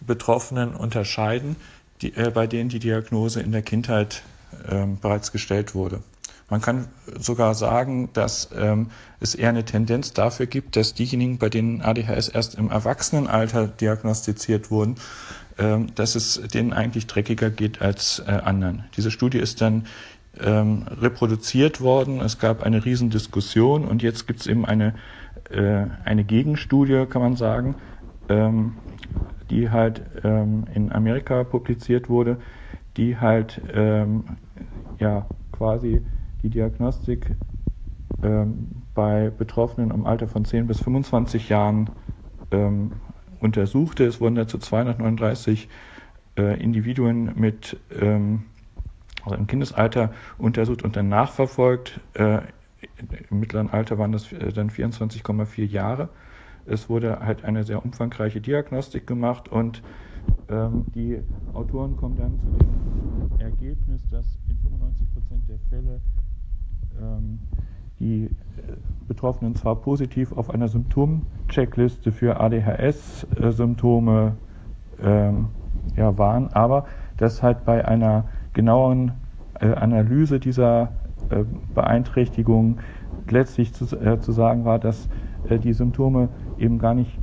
Betroffenen 0.02 0.74
unterscheiden, 0.74 1.56
die, 2.02 2.16
äh, 2.16 2.32
bei 2.32 2.48
denen 2.48 2.70
die 2.70 2.80
Diagnose 2.80 3.42
in 3.42 3.52
der 3.52 3.62
Kindheit 3.62 4.24
ähm, 4.70 5.00
bereits 5.00 5.32
gestellt 5.32 5.76
wurde. 5.76 6.00
Man 6.50 6.62
kann 6.62 6.88
sogar 7.18 7.56
sagen, 7.56 8.10
dass 8.14 8.50
ähm, 8.56 8.92
es 9.20 9.34
eher 9.34 9.50
eine 9.50 9.66
Tendenz 9.66 10.14
dafür 10.14 10.46
gibt, 10.46 10.76
dass 10.76 10.94
diejenigen, 10.94 11.38
bei 11.38 11.50
denen 11.50 11.82
ADHS 11.82 12.28
erst 12.30 12.56
im 12.56 12.70
Erwachsenenalter 12.70 13.68
diagnostiziert 13.68 14.70
wurden, 14.70 14.98
ähm, 15.58 15.88
dass 15.96 16.16
es 16.16 16.42
denen 16.54 16.74
eigentlich 16.74 17.08
dreckiger 17.08 17.50
geht 17.50 17.82
als 17.82 18.22
äh, 18.28 18.32
anderen. 18.32 18.84
Diese 18.98 19.10
Studie 19.10 19.40
ist 19.40 19.62
dann 19.62 19.88
ähm, 20.40 20.86
reproduziert 21.00 21.82
worden. 21.82 22.22
Es 22.22 22.40
gab 22.40 22.64
eine 22.64 22.84
Riesendiskussion 22.84 23.86
und 23.86 24.04
jetzt 24.04 24.28
gibt 24.28 24.42
es 24.42 24.48
eben 24.48 24.66
eine, 24.66 24.96
äh, 25.50 25.86
eine 26.06 26.24
Gegenstudie, 26.24 27.06
kann 27.10 27.22
man 27.22 27.36
sagen, 27.36 27.76
ähm, 28.30 28.74
die 29.50 29.70
halt 29.70 30.02
ähm, 30.24 30.66
in 30.74 30.92
Amerika 30.92 31.44
publiziert 31.44 32.10
wurde, 32.10 32.38
die 32.98 33.18
halt 33.18 33.62
ähm, 33.74 34.24
ja 35.00 35.26
quasi 35.52 36.02
die 36.42 36.50
Diagnostik 36.50 37.36
ähm, 38.22 38.84
bei 38.94 39.30
Betroffenen 39.30 39.92
im 39.92 40.06
Alter 40.06 40.28
von 40.28 40.46
10 40.46 40.68
bis 40.68 40.80
25 40.80 41.50
Jahren 41.50 41.90
ähm, 42.52 42.92
untersuchte. 43.40 44.06
Es 44.06 44.22
wurden 44.22 44.36
dazu 44.36 44.58
239 44.58 45.70
äh, 46.38 46.62
Individuen 46.62 47.34
mit 47.36 47.78
ähm, 48.00 48.44
also 49.24 49.36
im 49.38 49.48
Kindesalter 49.48 50.12
untersucht 50.38 50.84
und 50.84 50.96
dann 50.96 51.10
nachverfolgt. 51.10 52.00
Äh, 52.14 52.40
Im 53.30 53.40
mittleren 53.40 53.70
Alter 53.70 53.98
waren 53.98 54.12
das 54.12 54.32
äh, 54.32 54.52
dann 54.52 54.70
24,4 54.70 55.66
Jahre. 55.66 56.10
Es 56.66 56.90
wurde 56.90 57.20
halt 57.20 57.44
eine 57.44 57.64
sehr 57.64 57.84
umfangreiche 57.84 58.42
Diagnostik 58.42 59.08
gemacht 59.08 59.50
und 59.50 59.82
ähm, 60.54 60.86
die 60.94 61.20
Autoren 61.54 61.96
kommen 61.98 62.18
dann 62.18 62.40
zu 62.40 62.50
dem 62.58 63.40
Ergebnis, 63.40 64.08
dass 64.10 64.38
in 64.50 64.58
95 64.58 65.14
Prozent 65.14 65.50
der 65.50 65.58
Fälle 65.70 66.00
ähm, 67.02 67.40
die 68.00 68.26
äh, 68.26 68.30
Betroffenen 69.08 69.56
zwar 69.56 69.76
positiv 69.76 70.32
auf 70.32 70.50
einer 70.50 70.68
Symptomcheckliste 70.68 72.12
für 72.12 72.40
ADHS-Symptome 72.40 74.36
ähm, 75.02 75.48
ja, 75.96 76.18
waren, 76.18 76.48
aber 76.54 76.86
dass 77.18 77.44
halt 77.44 77.66
bei 77.66 77.86
einer 77.88 78.26
genaueren 78.54 79.12
äh, 79.60 79.68
Analyse 79.74 80.40
dieser 80.40 80.92
äh, 81.30 81.44
Beeinträchtigung 81.74 82.80
letztlich 83.30 83.74
zu, 83.74 83.86
äh, 84.00 84.20
zu 84.20 84.32
sagen 84.32 84.66
war, 84.66 84.80
dass 84.80 85.10
äh, 85.50 85.60
die 85.60 85.74
Symptome 85.74 86.30
eben 86.58 86.80
gar 86.80 86.94
nicht 86.94 87.18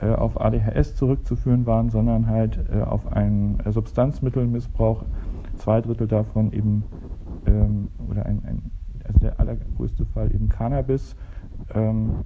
äh, 0.00 0.10
auf 0.10 0.40
ADHS 0.40 0.94
zurückzuführen 0.94 1.66
waren, 1.66 1.90
sondern 1.90 2.28
halt 2.28 2.58
äh, 2.72 2.82
auf 2.82 3.10
einen 3.10 3.58
äh, 3.64 3.72
Substanzmittelmissbrauch. 3.72 5.04
Zwei 5.56 5.80
Drittel 5.80 6.06
davon 6.06 6.52
eben, 6.52 6.84
ähm, 7.46 7.88
oder 8.08 8.24
ein, 8.24 8.40
ein, 8.44 8.70
also 9.04 9.18
der 9.18 9.40
allergrößte 9.40 10.06
Fall 10.06 10.32
eben 10.32 10.48
Cannabis. 10.48 11.16
Ähm, 11.74 12.24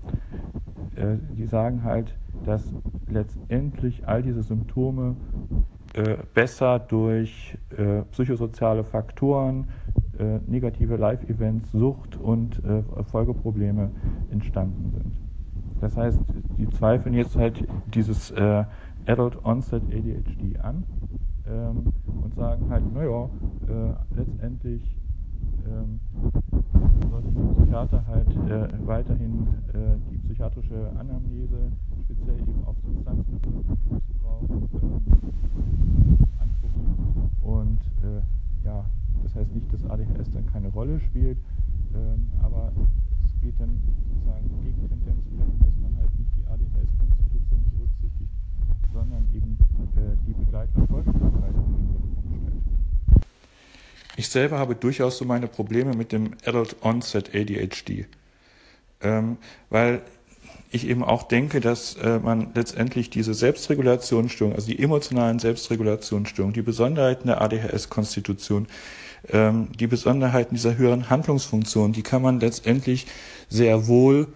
äh, 0.97 1.17
die 1.35 1.47
sagen 1.47 1.83
halt, 1.83 2.15
dass 2.45 2.63
letztendlich 3.09 4.07
all 4.07 4.23
diese 4.23 4.43
Symptome 4.43 5.17
äh, 5.95 6.17
besser 6.35 6.79
durch 6.79 7.57
psychosoziale 8.11 8.85
Faktoren, 8.85 9.67
negative 10.47 10.97
Live-Events, 10.97 11.73
Sucht 11.73 12.17
und 12.17 12.61
Folgeprobleme 13.11 13.91
entstanden 14.31 14.91
sind. 14.93 15.22
Das 15.83 15.97
heißt, 15.97 16.21
die 16.59 16.69
zweifeln 16.71 17.13
jetzt 17.13 17.37
halt 17.37 17.67
dieses 17.93 18.31
äh, 18.31 18.65
Adult 19.07 19.45
Onset 19.45 19.83
ADHD 19.83 20.61
an 20.61 20.85
ähm, 21.45 21.93
und 22.07 22.35
sagen 22.37 22.71
halt, 22.71 22.95
naja, 22.95 23.29
äh, 23.67 24.17
letztendlich 24.17 24.97
ähm, 25.67 25.99
sollte 27.11 27.33
der 27.33 27.43
Psychiater 27.55 28.05
halt 28.07 28.29
äh, 28.31 28.87
weiterhin 28.87 29.49
äh, 29.73 29.97
die 30.13 30.19
psychiatrische 30.19 30.93
Anamnese, 30.97 31.73
speziell 32.05 32.39
eben 32.39 32.65
auf 32.65 32.77
Substanzmittelmissbrauch, 32.85 34.49
ähm, 34.51 35.03
angucken. 36.39 37.31
Und 37.43 37.81
äh, 38.05 38.23
ja, 38.65 38.85
das 39.25 39.35
heißt 39.35 39.53
nicht, 39.53 39.73
dass 39.73 39.85
ADHS 39.85 40.31
dann 40.31 40.47
keine 40.47 40.69
Rolle 40.69 41.01
spielt, 41.01 41.39
ähm, 41.93 42.31
aber 42.41 42.71
geht 43.43 43.59
dann 43.59 43.83
sozusagen 43.85 44.49
Gegentendenz 44.63 45.25
dahin, 45.37 45.59
dass 45.59 45.77
man 45.83 45.97
halt 45.99 46.11
nicht 46.17 46.31
die 46.39 46.47
ADHS-Konstitution 46.47 47.63
berücksichtigt, 47.75 48.31
sondern 48.93 49.29
eben 49.35 49.59
äh, 49.97 50.17
die 50.27 50.33
Begleiterfolgskrankheit 50.33 51.55
in 51.55 51.67
den 51.67 52.31
Mittelpunkt 52.31 52.77
stellt. 53.11 53.27
Ich 54.17 54.29
selber 54.29 54.59
habe 54.59 54.77
durchaus 54.77 55.19
so 55.19 55.25
meine 55.25 55.49
Probleme 55.49 55.95
mit 55.95 56.13
dem 56.13 56.35
Adult 56.47 56.77
Onset 56.83 57.35
ADHD, 57.35 58.07
ähm, 59.01 59.39
weil 59.71 60.03
ich 60.73 60.89
eben 60.89 61.05
auch 61.05 61.25
denke, 61.25 61.61
dass 61.61 61.97
äh, 61.97 62.19
man 62.19 62.49
letztendlich 62.55 63.11
diese 63.11 63.35
Selbstregulationsstörung, 63.35 64.55
also 64.55 64.67
die 64.67 64.83
emotionalen 64.83 65.39
Selbstregulationsstörungen, 65.39 66.55
die 66.55 66.63
Besonderheiten 66.63 67.29
der 67.29 67.41
ADHS-Konstitution, 67.43 68.67
ähm, 69.29 69.69
die 69.79 69.87
Besonderheiten 69.87 70.55
dieser 70.55 70.77
höheren 70.77 71.11
Handlungsfunktion, 71.11 71.93
die 71.93 72.03
kann 72.03 72.23
man 72.23 72.41
letztendlich 72.41 73.07
sehr 73.49 73.87
wohl 73.87 74.29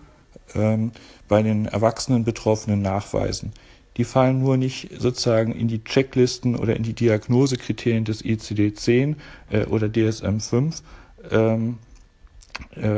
ähm, 0.54 0.92
bei 1.28 1.42
den 1.42 1.66
erwachsenen 1.66 2.24
Betroffenen 2.24 2.82
nachweisen. 2.82 3.52
Die 3.96 4.04
fallen 4.04 4.40
nur 4.40 4.58
nicht 4.58 4.90
sozusagen 4.98 5.52
in 5.52 5.68
die 5.68 5.82
Checklisten 5.82 6.54
oder 6.54 6.76
in 6.76 6.82
die 6.82 6.92
Diagnosekriterien 6.92 8.04
des 8.04 8.22
ICD-10 8.22 9.16
äh, 9.50 9.64
oder 9.64 9.86
DSM-5 9.86 10.82
ähm, 11.30 11.78
äh, 11.78 11.85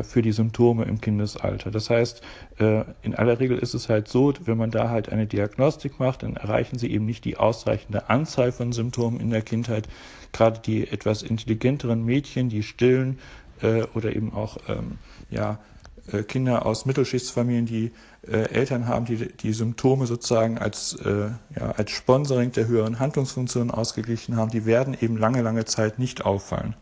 für 0.03 0.23
die 0.23 0.33
Symptome 0.33 0.85
im 0.85 1.01
Kindesalter. 1.01 1.71
Das 1.71 1.89
heißt, 1.89 2.23
äh, 2.59 2.85
in 3.03 3.15
aller 3.15 3.39
Regel 3.39 3.59
ist 3.59 3.75
es 3.75 3.89
halt 3.89 4.09
so, 4.09 4.33
wenn 4.45 4.59
man 4.59 4.71
da 4.71 4.89
halt 4.89 5.09
eine 5.11 5.27
Diagnostik 5.27 6.01
macht, 6.01 6.23
dann 6.23 6.37
erreichen 6.37 6.79
sie 6.79 6.91
eben 6.91 7.07
nicht 7.07 7.25
die 7.25 7.37
ausreichende 7.37 8.11
Anzahl 8.11 8.53
von 8.53 8.73
Symptomen 8.73 9.21
in 9.21 9.31
der 9.31 9.43
Kindheit. 9.43 9.89
Gerade 10.33 10.61
die 10.61 10.89
etwas 10.89 11.23
intelligenteren 11.23 12.05
Mädchen, 12.05 12.49
die 12.49 12.63
stillen 12.63 13.19
äh, 13.63 13.83
oder 13.95 14.15
eben 14.15 14.33
auch 14.33 14.57
ähm, 14.69 14.99
ja, 15.31 15.59
Kinder 16.27 16.65
aus 16.65 16.87
Mittelschichtsfamilien, 16.87 17.67
die 17.67 17.93
Eltern 18.23 18.89
haben, 18.89 19.05
die 19.05 19.29
die 19.29 19.53
Symptome 19.53 20.07
sozusagen 20.07 20.57
als, 20.57 20.97
ja, 21.05 21.71
als 21.77 21.91
Sponsoring 21.91 22.51
der 22.51 22.67
höheren 22.67 22.99
Handlungsfunktionen 22.99 23.71
ausgeglichen 23.71 24.35
haben, 24.37 24.51
die 24.51 24.65
werden 24.65 24.97
eben 24.99 25.19
lange, 25.19 25.43
lange 25.43 25.67
Zeit 25.67 25.99
nicht 25.99 26.25
auffallen. 26.25 26.77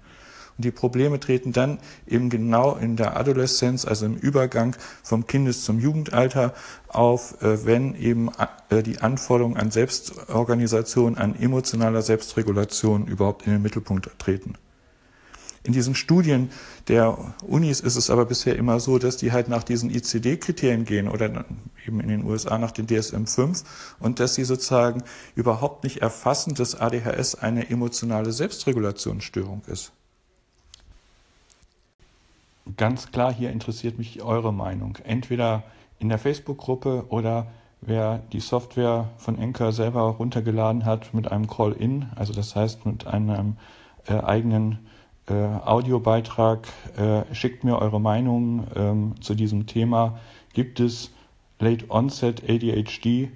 Und 0.57 0.65
die 0.65 0.71
Probleme 0.71 1.21
treten 1.21 1.53
dann 1.53 1.79
eben 2.07 2.31
genau 2.31 2.77
in 2.77 2.97
der 2.97 3.17
Adoleszenz, 3.17 3.85
also 3.85 4.07
im 4.07 4.17
Übergang 4.17 4.77
vom 5.03 5.27
Kindes- 5.27 5.65
zum 5.65 5.79
Jugendalter 5.79 6.55
auf, 6.89 7.43
äh, 7.43 7.67
wenn 7.67 7.95
eben 7.95 8.31
äh, 8.71 8.83
die 8.83 8.99
Anforderungen 8.99 9.57
an 9.57 9.71
Selbstorganisation, 9.71 11.17
an 11.17 11.39
emotionaler 11.39 12.03
Selbstregulation 12.03 13.07
überhaupt 13.07 13.47
in 13.47 13.53
den 13.53 13.63
Mittelpunkt 13.63 14.11
treten. 14.19 14.55
In 15.67 15.73
diesen 15.73 15.97
Studien 15.97 16.51
der 16.87 17.35
Unis 17.43 17.81
ist 17.81 17.97
es 17.97 18.09
aber 18.09 18.25
bisher 18.25 18.55
immer 18.55 18.79
so, 18.79 18.99
dass 18.99 19.17
die 19.17 19.33
halt 19.33 19.49
nach 19.49 19.65
diesen 19.65 19.91
ICD-Kriterien 19.91 20.85
gehen 20.85 21.09
oder 21.09 21.45
eben 21.85 22.01
in 22.01 22.09
den 22.09 22.25
USA 22.25 22.57
nach 22.57 22.71
den 22.71 22.87
DSM-5 22.87 23.65
und 23.99 24.21
dass 24.21 24.37
sie 24.37 24.45
sozusagen 24.45 25.03
überhaupt 25.35 25.83
nicht 25.83 26.03
erfassen, 26.03 26.55
dass 26.55 26.77
ADHS 26.77 27.35
eine 27.35 27.69
emotionale 27.69 28.31
Selbstregulationsstörung 28.31 29.63
ist. 29.67 29.91
Ganz 32.75 33.13
klar, 33.13 33.33
hier 33.33 33.53
interessiert 33.53 33.97
mich 33.97 34.23
eure 34.23 34.53
Meinung. 34.53 34.99
Entweder 35.05 35.63
in 36.01 36.09
der 36.09 36.19
Facebook-Gruppe 36.19 37.05
oder 37.11 37.47
wer 37.81 38.19
die 38.33 38.41
Software 38.41 39.09
von 39.19 39.39
Anchor 39.39 39.73
selber 39.73 40.01
runtergeladen 40.01 40.85
hat 40.85 41.15
mit 41.15 41.31
einem 41.31 41.47
Call-In, 41.47 42.07
also 42.17 42.33
das 42.33 42.57
heißt 42.57 42.85
mit 42.85 43.07
einem 43.07 43.57
äh, 44.09 44.15
eigenen 44.15 44.81
äh, 45.29 45.35
Audiobeitrag, 45.35 46.67
äh, 46.97 47.33
schickt 47.33 47.63
mir 47.63 47.79
eure 47.79 48.01
Meinung 48.01 48.67
ähm, 48.75 49.15
zu 49.21 49.37
diesem 49.37 49.67
Thema. 49.69 50.19
Gibt 50.53 50.81
es 50.81 51.13
Late 51.61 51.87
Onset 51.89 52.43
ADHD? 52.51 53.31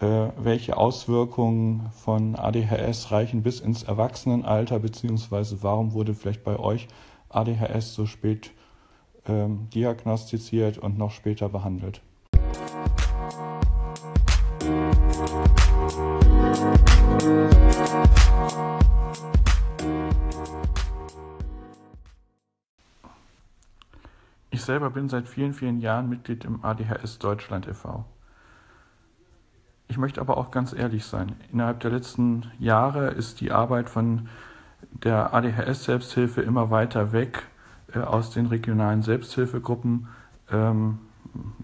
Äh, 0.00 0.32
welche 0.36 0.76
Auswirkungen 0.76 1.88
von 1.92 2.34
ADHS 2.34 3.12
reichen 3.12 3.44
bis 3.44 3.60
ins 3.60 3.84
Erwachsenenalter, 3.84 4.80
beziehungsweise 4.80 5.62
warum 5.62 5.92
wurde 5.92 6.14
vielleicht 6.14 6.42
bei 6.42 6.58
euch 6.58 6.88
ADHS 7.28 7.94
so 7.94 8.06
spät 8.06 8.50
ähm, 9.26 9.68
diagnostiziert 9.70 10.78
und 10.78 10.98
noch 10.98 11.10
später 11.10 11.48
behandelt. 11.48 12.00
Ich 24.50 24.62
selber 24.62 24.90
bin 24.90 25.08
seit 25.08 25.28
vielen, 25.28 25.54
vielen 25.54 25.80
Jahren 25.80 26.08
Mitglied 26.08 26.44
im 26.44 26.64
ADHS 26.64 27.18
Deutschland 27.18 27.66
e.V. 27.66 28.04
Ich 29.88 29.98
möchte 29.98 30.20
aber 30.20 30.38
auch 30.38 30.50
ganz 30.50 30.72
ehrlich 30.72 31.04
sein. 31.04 31.36
Innerhalb 31.52 31.80
der 31.80 31.90
letzten 31.90 32.50
Jahre 32.58 33.10
ist 33.10 33.40
die 33.40 33.52
Arbeit 33.52 33.90
von 33.90 34.28
der 34.92 35.34
ADHS-Selbsthilfe 35.34 36.42
immer 36.42 36.70
weiter 36.70 37.12
weg 37.12 37.46
aus 38.00 38.30
den 38.30 38.46
regionalen 38.46 39.02
Selbsthilfegruppen 39.02 40.08
ähm, 40.50 40.98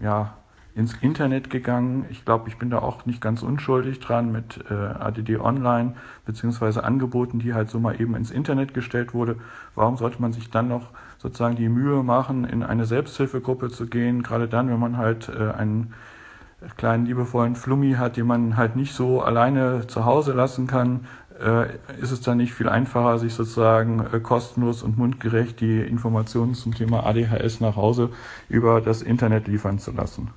ja, 0.01 0.33
ins 0.75 0.93
Internet 1.01 1.49
gegangen. 1.49 2.05
Ich 2.09 2.25
glaube, 2.25 2.47
ich 2.47 2.57
bin 2.57 2.69
da 2.69 2.79
auch 2.79 3.05
nicht 3.05 3.21
ganz 3.21 3.43
unschuldig 3.43 3.99
dran 3.99 4.31
mit 4.31 4.63
äh, 4.69 4.73
ADD 4.73 5.39
Online 5.39 5.95
beziehungsweise 6.25 6.83
Angeboten, 6.83 7.39
die 7.39 7.53
halt 7.53 7.69
so 7.69 7.79
mal 7.79 7.99
eben 7.99 8.15
ins 8.15 8.31
Internet 8.31 8.73
gestellt 8.73 9.13
wurde. 9.13 9.35
Warum 9.75 9.97
sollte 9.97 10.21
man 10.21 10.31
sich 10.31 10.49
dann 10.49 10.67
noch 10.67 10.89
sozusagen 11.17 11.55
die 11.55 11.69
Mühe 11.69 12.03
machen, 12.03 12.45
in 12.45 12.63
eine 12.63 12.85
Selbsthilfegruppe 12.85 13.69
zu 13.69 13.87
gehen? 13.87 14.23
Gerade 14.23 14.47
dann, 14.47 14.69
wenn 14.69 14.79
man 14.79 14.97
halt 14.97 15.29
äh, 15.29 15.51
einen 15.51 15.93
kleinen 16.77 17.05
liebevollen 17.05 17.55
Flummi 17.55 17.93
hat, 17.93 18.17
den 18.17 18.27
man 18.27 18.57
halt 18.57 18.75
nicht 18.75 18.93
so 18.93 19.21
alleine 19.21 19.87
zu 19.87 20.05
Hause 20.05 20.33
lassen 20.33 20.67
kann, 20.67 21.01
äh, 21.01 21.03
ist 22.01 22.11
es 22.11 22.21
dann 22.21 22.37
nicht 22.37 22.53
viel 22.53 22.67
einfacher, 22.67 23.17
sich 23.17 23.33
sozusagen 23.33 24.05
äh, 24.13 24.19
kostenlos 24.19 24.83
und 24.83 24.97
mundgerecht 24.97 25.61
die 25.61 25.79
Informationen 25.79 26.53
zum 26.53 26.75
Thema 26.75 27.05
ADHS 27.05 27.61
nach 27.61 27.77
Hause 27.77 28.09
über 28.49 28.81
das 28.81 29.01
Internet 29.01 29.47
liefern 29.47 29.79
zu 29.79 29.91
lassen. 29.91 30.31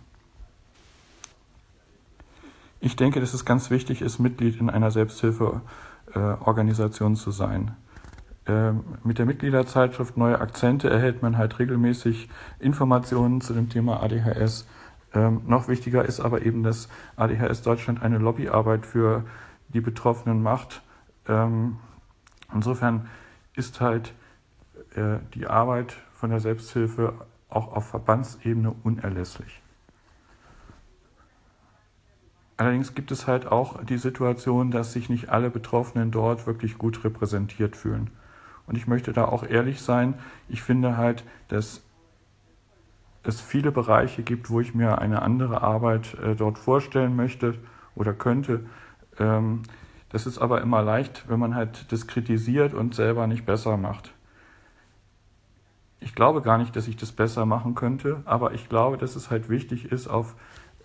Ich 2.81 2.95
denke, 2.95 3.19
dass 3.21 3.35
es 3.35 3.45
ganz 3.45 3.71
wichtig 3.71 4.01
ist, 4.01 4.21
Mitglied 4.21 4.61
in 4.61 4.71
einer 4.71 4.93
Selbsthilfeorganisation 4.93 7.17
zu 7.17 7.33
sein. 7.33 7.73
Ähm, 8.47 8.85
mit 9.05 9.19
der 9.19 9.27
Mitgliederzeitschrift 9.27 10.17
Neue 10.17 10.41
Akzente 10.41 10.91
erhält 10.91 11.23
man 11.23 11.37
halt 11.37 11.59
regelmäßig 11.59 12.29
Informationen 12.59 13.41
zu 13.41 13.55
dem 13.55 13.69
Thema 13.69 14.03
ADHS. 14.03 14.67
Ähm, 15.15 15.43
noch 15.47 15.69
wichtiger 15.69 16.05
ist 16.05 16.21
aber 16.21 16.43
eben, 16.43 16.63
dass 16.63 16.89
ADHS 17.17 17.63
Deutschland 17.63 18.03
eine 18.03 18.19
Lobbyarbeit 18.19 18.87
für 18.87 19.25
die 19.69 19.81
Betroffenen 19.81 20.43
macht 20.43 20.83
ähm, 21.29 21.79
insofern 22.53 23.09
ist 23.55 23.81
halt 23.81 24.15
äh, 24.95 25.19
die 25.35 25.47
Arbeit 25.47 25.97
von 26.15 26.31
der 26.31 26.41
Selbsthilfe 26.41 27.15
auch 27.49 27.73
auf 27.73 27.89
Verbandsebene 27.89 28.75
unerlässlich. 28.83 29.61
Allerdings 32.57 32.95
gibt 32.95 33.11
es 33.11 33.27
halt 33.27 33.47
auch 33.51 33.83
die 33.83 33.99
Situation, 33.99 34.71
dass 34.71 34.93
sich 34.93 35.09
nicht 35.09 35.31
alle 35.31 35.51
Betroffenen 35.51 36.11
dort 36.11 36.47
wirklich 36.47 36.79
gut 36.79 37.03
repräsentiert 37.03 37.77
fühlen. 37.77 38.11
Und 38.67 38.77
ich 38.77 38.87
möchte 38.87 39.13
da 39.13 39.25
auch 39.25 39.43
ehrlich 39.43 39.83
sein. 39.83 40.15
Ich 40.49 40.63
finde 40.63 40.97
halt, 40.97 41.25
dass 41.49 41.83
es 43.25 43.41
viele 43.41 43.73
Bereiche 43.73 44.23
gibt, 44.23 44.51
wo 44.51 44.61
ich 44.61 44.75
mir 44.75 44.99
eine 44.99 45.23
andere 45.23 45.63
Arbeit 45.63 46.15
äh, 46.15 46.35
dort 46.35 46.59
vorstellen 46.59 47.17
möchte 47.17 47.55
oder 47.95 48.13
könnte. 48.13 48.65
Ähm, 49.19 49.63
das 50.13 50.27
ist 50.27 50.39
aber 50.39 50.61
immer 50.61 50.83
leicht, 50.83 51.25
wenn 51.29 51.41
man 51.41 51.55
halt 51.55 51.91
das 51.91 52.07
kritisiert 52.07 52.75
und 52.75 52.95
selber 52.95 53.27
nicht 53.27 53.47
besser 53.47 53.77
macht. 53.77 54.13
Ich 56.01 56.15
glaube 56.15 56.43
gar 56.43 56.59
nicht, 56.59 56.77
dass 56.77 56.89
ich 56.89 56.97
das 56.97 57.13
besser 57.13 57.47
machen 57.47 57.75
könnte, 57.75 58.23
aber 58.25 58.53
ich 58.53 58.69
glaube, 58.69 58.99
dass 58.99 59.17
es 59.17 59.31
halt 59.31 59.49
wichtig 59.49 59.91
ist, 59.91 60.09
auf 60.09 60.35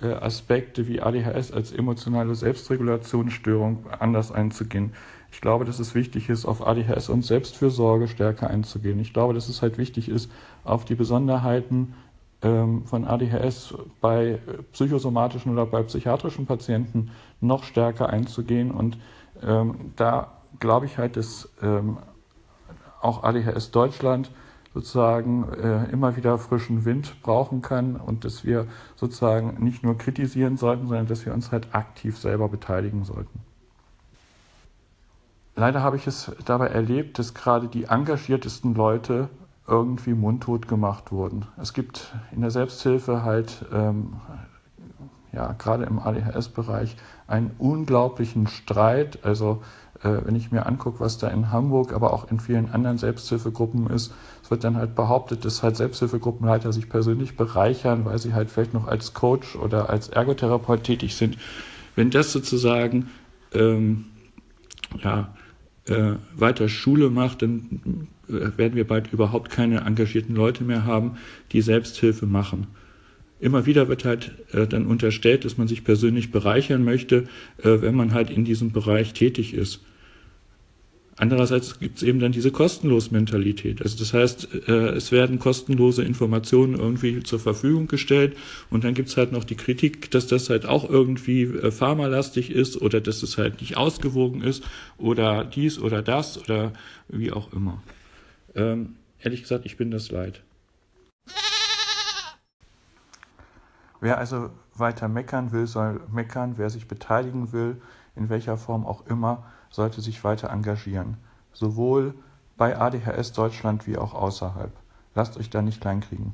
äh, 0.01 0.13
Aspekte 0.13 0.87
wie 0.87 1.01
ADHS 1.01 1.51
als 1.51 1.71
emotionale 1.71 2.35
Selbstregulationsstörung 2.35 3.85
anders 3.99 4.31
einzugehen. 4.31 4.93
Ich 5.31 5.41
glaube, 5.41 5.65
dass 5.65 5.79
es 5.79 5.95
wichtig 5.95 6.29
ist, 6.29 6.45
auf 6.45 6.65
ADHS 6.65 7.09
und 7.09 7.25
Selbstfürsorge 7.25 8.07
stärker 8.07 8.49
einzugehen. 8.49 8.99
Ich 8.99 9.11
glaube, 9.11 9.33
dass 9.33 9.49
es 9.49 9.61
halt 9.61 9.77
wichtig 9.77 10.07
ist, 10.07 10.31
auf 10.63 10.85
die 10.85 10.95
Besonderheiten 10.95 11.95
von 12.39 13.05
ADHS 13.05 13.73
bei 13.99 14.39
psychosomatischen 14.71 15.51
oder 15.51 15.65
bei 15.65 15.81
psychiatrischen 15.81 16.45
Patienten 16.45 17.09
noch 17.41 17.63
stärker 17.63 18.09
einzugehen. 18.09 18.69
Und 18.69 18.97
ähm, 19.41 19.93
da 19.95 20.33
glaube 20.59 20.85
ich 20.85 20.97
halt, 20.97 21.17
dass 21.17 21.49
ähm, 21.63 21.97
auch 23.01 23.23
ADHS 23.23 23.71
Deutschland 23.71 24.29
sozusagen 24.73 25.51
äh, 25.53 25.85
immer 25.91 26.15
wieder 26.15 26.37
frischen 26.37 26.85
Wind 26.85 27.21
brauchen 27.23 27.63
kann 27.63 27.95
und 27.95 28.23
dass 28.23 28.43
wir 28.45 28.67
sozusagen 28.95 29.63
nicht 29.63 29.83
nur 29.83 29.97
kritisieren 29.97 30.57
sollten, 30.57 30.87
sondern 30.87 31.07
dass 31.07 31.25
wir 31.25 31.33
uns 31.33 31.51
halt 31.51 31.73
aktiv 31.73 32.17
selber 32.17 32.47
beteiligen 32.49 33.03
sollten. 33.03 33.39
Leider 35.55 35.81
habe 35.81 35.95
ich 35.95 36.05
es 36.05 36.31
dabei 36.45 36.67
erlebt, 36.67 37.17
dass 37.17 37.33
gerade 37.33 37.67
die 37.67 37.85
engagiertesten 37.85 38.75
Leute 38.75 39.29
irgendwie 39.67 40.13
mundtot 40.13 40.67
gemacht 40.67 41.11
wurden. 41.11 41.45
Es 41.57 41.73
gibt 41.73 42.13
in 42.31 42.41
der 42.41 42.51
Selbsthilfe 42.51 43.23
halt, 43.23 43.65
ähm, 43.73 44.13
ja, 45.33 45.53
gerade 45.53 45.83
im 45.83 45.99
ADHS-Bereich 45.99 46.95
einen 47.27 47.51
unglaublichen 47.59 48.47
Streit. 48.47 49.19
Also, 49.23 49.61
äh, 50.03 50.21
wenn 50.23 50.35
ich 50.35 50.51
mir 50.51 50.65
angucke, 50.65 51.01
was 51.01 51.17
da 51.17 51.27
in 51.27 51.51
Hamburg, 51.51 51.93
aber 51.93 52.13
auch 52.13 52.31
in 52.31 52.39
vielen 52.39 52.71
anderen 52.71 52.97
Selbsthilfegruppen 52.97 53.89
ist, 53.89 54.13
es 54.41 54.49
wird 54.49 54.63
dann 54.63 54.77
halt 54.77 54.95
behauptet, 54.95 55.43
dass 55.43 55.63
halt 55.63 55.75
Selbsthilfegruppenleiter 55.75 56.71
sich 56.71 56.89
persönlich 56.89 57.35
bereichern, 57.35 58.05
weil 58.05 58.17
sie 58.19 58.33
halt 58.33 58.49
vielleicht 58.49 58.73
noch 58.73 58.87
als 58.87 59.13
Coach 59.13 59.57
oder 59.57 59.89
als 59.89 60.07
Ergotherapeut 60.07 60.83
tätig 60.83 61.17
sind. 61.17 61.37
Wenn 61.95 62.09
das 62.09 62.31
sozusagen, 62.31 63.09
ähm, 63.53 64.05
ja, 65.03 65.27
äh, 65.87 66.13
weiter 66.35 66.69
Schule 66.69 67.09
macht, 67.09 67.41
dann 67.41 68.07
äh, 68.29 68.57
werden 68.57 68.75
wir 68.75 68.85
bald 68.85 69.11
überhaupt 69.13 69.51
keine 69.51 69.81
engagierten 69.81 70.35
Leute 70.35 70.63
mehr 70.63 70.85
haben, 70.85 71.17
die 71.51 71.61
Selbsthilfe 71.61 72.25
machen. 72.25 72.67
Immer 73.39 73.65
wieder 73.65 73.87
wird 73.87 74.03
halt 74.03 74.31
äh, 74.51 74.65
dann 74.67 74.87
unterstellt, 74.87 75.45
dass 75.45 75.57
man 75.57 75.67
sich 75.67 75.83
persönlich 75.83 76.31
bereichern 76.31 76.83
möchte, 76.83 77.27
äh, 77.59 77.81
wenn 77.81 77.95
man 77.95 78.13
halt 78.13 78.29
in 78.29 78.45
diesem 78.45 78.71
Bereich 78.71 79.13
tätig 79.13 79.53
ist. 79.53 79.81
Andererseits 81.19 81.79
gibt 81.79 81.97
es 81.97 82.03
eben 82.03 82.19
dann 82.19 82.31
diese 82.31 82.51
Kostenlos-Mentalität. 82.51 83.81
Also 83.81 83.97
das 83.97 84.13
heißt, 84.13 84.67
äh, 84.67 84.89
es 84.89 85.11
werden 85.11 85.39
kostenlose 85.39 86.03
Informationen 86.03 86.75
irgendwie 86.75 87.23
zur 87.23 87.39
Verfügung 87.39 87.87
gestellt 87.87 88.37
und 88.69 88.83
dann 88.83 88.93
gibt 88.93 89.09
es 89.09 89.17
halt 89.17 89.31
noch 89.31 89.43
die 89.43 89.55
Kritik, 89.55 90.11
dass 90.11 90.27
das 90.27 90.51
halt 90.51 90.67
auch 90.67 90.87
irgendwie 90.87 91.43
äh, 91.43 91.71
pharmalastig 91.71 92.51
ist 92.51 92.79
oder 92.79 93.01
dass 93.01 93.23
es 93.23 93.39
halt 93.39 93.61
nicht 93.61 93.77
ausgewogen 93.77 94.43
ist 94.43 94.63
oder 94.99 95.43
dies 95.43 95.79
oder 95.79 96.03
das 96.03 96.37
oder 96.37 96.71
wie 97.07 97.31
auch 97.31 97.51
immer. 97.51 97.81
Ähm, 98.53 98.95
ehrlich 99.19 99.41
gesagt, 99.41 99.65
ich 99.65 99.75
bin 99.75 99.89
das 99.89 100.11
leid. 100.11 100.43
Wer 103.99 104.19
also 104.19 104.51
weiter 104.75 105.07
meckern 105.07 105.51
will, 105.51 105.65
soll 105.65 105.99
meckern. 106.11 106.53
Wer 106.57 106.69
sich 106.69 106.87
beteiligen 106.87 107.51
will, 107.51 107.81
in 108.15 108.29
welcher 108.29 108.55
Form 108.55 108.85
auch 108.85 109.07
immer, 109.07 109.43
sollte 109.77 110.01
sich 110.01 110.23
weiter 110.23 110.49
engagieren, 110.49 111.17
sowohl 111.53 112.15
bei 112.57 112.77
ADHS 112.77 113.31
Deutschland 113.31 113.85
wie 113.85 113.97
auch 113.97 114.15
außerhalb. 114.15 114.71
Lasst 115.13 115.37
euch 115.37 115.51
da 115.51 115.61
nicht 115.61 115.79
kleinkriegen. 115.79 116.33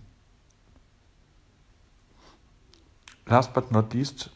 Last 3.26 3.54
but 3.54 3.70
not 3.72 3.94
least 3.94 4.32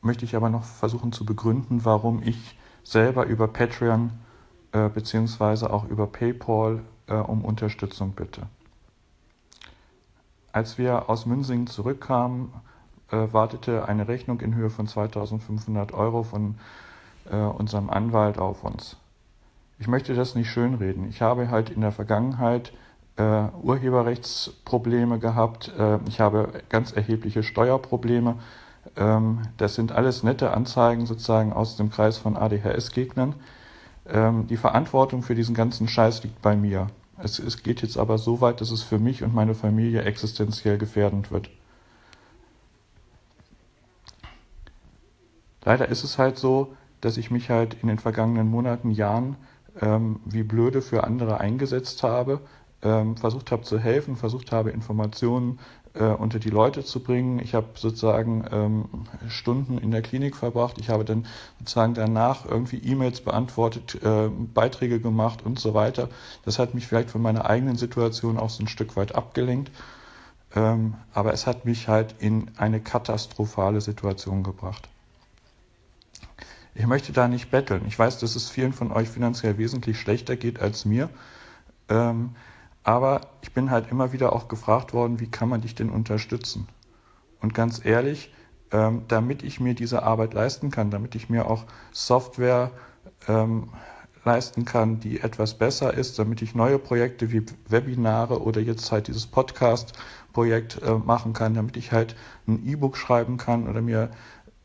möchte 0.00 0.24
ich 0.24 0.34
aber 0.34 0.48
noch 0.48 0.64
versuchen 0.64 1.12
zu 1.12 1.26
begründen, 1.26 1.84
warum 1.84 2.22
ich 2.22 2.58
selber 2.82 3.26
über 3.26 3.48
Patreon 3.48 4.10
äh, 4.72 4.88
beziehungsweise 4.88 5.70
auch 5.70 5.84
über 5.84 6.06
PayPal 6.06 6.80
äh, 7.08 7.14
um 7.14 7.44
Unterstützung 7.44 8.12
bitte. 8.12 8.46
Als 10.52 10.78
wir 10.78 11.10
aus 11.10 11.26
Münsingen 11.26 11.66
zurückkamen, 11.66 12.50
äh, 13.10 13.30
wartete 13.32 13.88
eine 13.88 14.08
Rechnung 14.08 14.40
in 14.40 14.54
Höhe 14.54 14.70
von 14.70 14.86
2500 14.86 15.92
Euro 15.92 16.22
von 16.22 16.56
äh, 17.30 17.36
unserem 17.36 17.90
Anwalt 17.90 18.38
auf 18.38 18.64
uns. 18.64 18.96
Ich 19.78 19.88
möchte 19.88 20.14
das 20.14 20.34
nicht 20.34 20.50
schönreden. 20.50 21.08
Ich 21.08 21.22
habe 21.22 21.50
halt 21.50 21.70
in 21.70 21.80
der 21.80 21.92
Vergangenheit 21.92 22.72
äh, 23.16 23.44
Urheberrechtsprobleme 23.62 25.18
gehabt. 25.18 25.72
Äh, 25.78 25.98
ich 26.08 26.20
habe 26.20 26.62
ganz 26.68 26.92
erhebliche 26.92 27.42
Steuerprobleme. 27.42 28.36
Ähm, 28.96 29.42
das 29.56 29.74
sind 29.74 29.92
alles 29.92 30.22
nette 30.22 30.52
Anzeigen 30.52 31.06
sozusagen 31.06 31.52
aus 31.52 31.76
dem 31.76 31.90
Kreis 31.90 32.18
von 32.18 32.36
ADHS-Gegnern. 32.36 33.34
Ähm, 34.08 34.46
die 34.46 34.56
Verantwortung 34.56 35.22
für 35.22 35.34
diesen 35.34 35.54
ganzen 35.54 35.88
Scheiß 35.88 36.22
liegt 36.24 36.42
bei 36.42 36.56
mir. 36.56 36.88
Es, 37.18 37.38
es 37.38 37.62
geht 37.62 37.82
jetzt 37.82 37.98
aber 37.98 38.18
so 38.18 38.40
weit, 38.40 38.60
dass 38.60 38.70
es 38.70 38.82
für 38.82 38.98
mich 38.98 39.22
und 39.22 39.34
meine 39.34 39.54
Familie 39.54 40.02
existenziell 40.02 40.78
gefährdend 40.78 41.30
wird. 41.30 41.50
Leider 45.64 45.88
ist 45.88 46.02
es 46.02 46.18
halt 46.18 46.38
so, 46.38 46.74
dass 47.02 47.18
ich 47.18 47.30
mich 47.30 47.50
halt 47.50 47.76
in 47.82 47.88
den 47.88 47.98
vergangenen 47.98 48.48
Monaten, 48.48 48.90
Jahren 48.90 49.36
ähm, 49.80 50.20
wie 50.24 50.42
blöde 50.42 50.80
für 50.80 51.04
andere 51.04 51.40
eingesetzt 51.40 52.02
habe, 52.02 52.40
ähm, 52.82 53.16
versucht 53.16 53.50
habe 53.50 53.62
zu 53.62 53.78
helfen, 53.78 54.16
versucht 54.16 54.52
habe, 54.52 54.70
Informationen 54.70 55.58
äh, 55.94 56.04
unter 56.04 56.38
die 56.38 56.50
Leute 56.50 56.84
zu 56.84 57.02
bringen. 57.02 57.38
Ich 57.38 57.54
habe 57.54 57.66
sozusagen 57.74 58.44
ähm, 58.50 58.84
Stunden 59.28 59.78
in 59.78 59.90
der 59.90 60.02
Klinik 60.02 60.36
verbracht. 60.36 60.78
Ich 60.78 60.88
habe 60.88 61.04
dann 61.04 61.26
sozusagen 61.58 61.94
danach 61.94 62.46
irgendwie 62.46 62.78
E-Mails 62.78 63.20
beantwortet, 63.20 64.02
äh, 64.02 64.28
Beiträge 64.28 65.00
gemacht 65.00 65.44
und 65.44 65.58
so 65.58 65.74
weiter. 65.74 66.08
Das 66.44 66.58
hat 66.58 66.74
mich 66.74 66.86
vielleicht 66.86 67.10
von 67.10 67.22
meiner 67.22 67.46
eigenen 67.46 67.76
Situation 67.76 68.38
auch 68.38 68.50
so 68.50 68.62
ein 68.62 68.68
Stück 68.68 68.96
weit 68.96 69.14
abgelenkt. 69.14 69.70
Ähm, 70.54 70.94
aber 71.12 71.32
es 71.32 71.46
hat 71.46 71.64
mich 71.64 71.88
halt 71.88 72.14
in 72.18 72.50
eine 72.56 72.80
katastrophale 72.80 73.80
Situation 73.80 74.42
gebracht. 74.42 74.88
Ich 76.74 76.86
möchte 76.86 77.12
da 77.12 77.28
nicht 77.28 77.50
betteln. 77.50 77.84
Ich 77.86 77.98
weiß, 77.98 78.18
dass 78.18 78.34
es 78.34 78.48
vielen 78.48 78.72
von 78.72 78.92
euch 78.92 79.08
finanziell 79.08 79.58
wesentlich 79.58 80.00
schlechter 80.00 80.36
geht 80.36 80.60
als 80.60 80.84
mir. 80.84 81.10
Ähm, 81.88 82.30
aber 82.82 83.20
ich 83.42 83.52
bin 83.52 83.70
halt 83.70 83.90
immer 83.90 84.12
wieder 84.12 84.32
auch 84.32 84.48
gefragt 84.48 84.92
worden, 84.92 85.20
wie 85.20 85.30
kann 85.30 85.48
man 85.48 85.60
dich 85.60 85.74
denn 85.74 85.90
unterstützen? 85.90 86.68
Und 87.40 87.54
ganz 87.54 87.84
ehrlich, 87.84 88.32
ähm, 88.70 89.02
damit 89.08 89.42
ich 89.42 89.60
mir 89.60 89.74
diese 89.74 90.02
Arbeit 90.02 90.34
leisten 90.34 90.70
kann, 90.70 90.90
damit 90.90 91.14
ich 91.14 91.28
mir 91.28 91.46
auch 91.46 91.64
Software 91.92 92.70
ähm, 93.28 93.68
leisten 94.24 94.64
kann, 94.64 95.00
die 95.00 95.20
etwas 95.20 95.54
besser 95.54 95.94
ist, 95.94 96.18
damit 96.18 96.42
ich 96.42 96.54
neue 96.54 96.78
Projekte 96.78 97.32
wie 97.32 97.44
Webinare 97.68 98.40
oder 98.40 98.60
jetzt 98.60 98.90
halt 98.92 99.08
dieses 99.08 99.26
Podcast-Projekt 99.26 100.80
äh, 100.82 100.94
machen 100.94 101.32
kann, 101.32 101.54
damit 101.54 101.76
ich 101.76 101.92
halt 101.92 102.16
ein 102.46 102.64
E-Book 102.64 102.96
schreiben 102.96 103.36
kann 103.36 103.68
oder 103.68 103.82
mir 103.82 104.10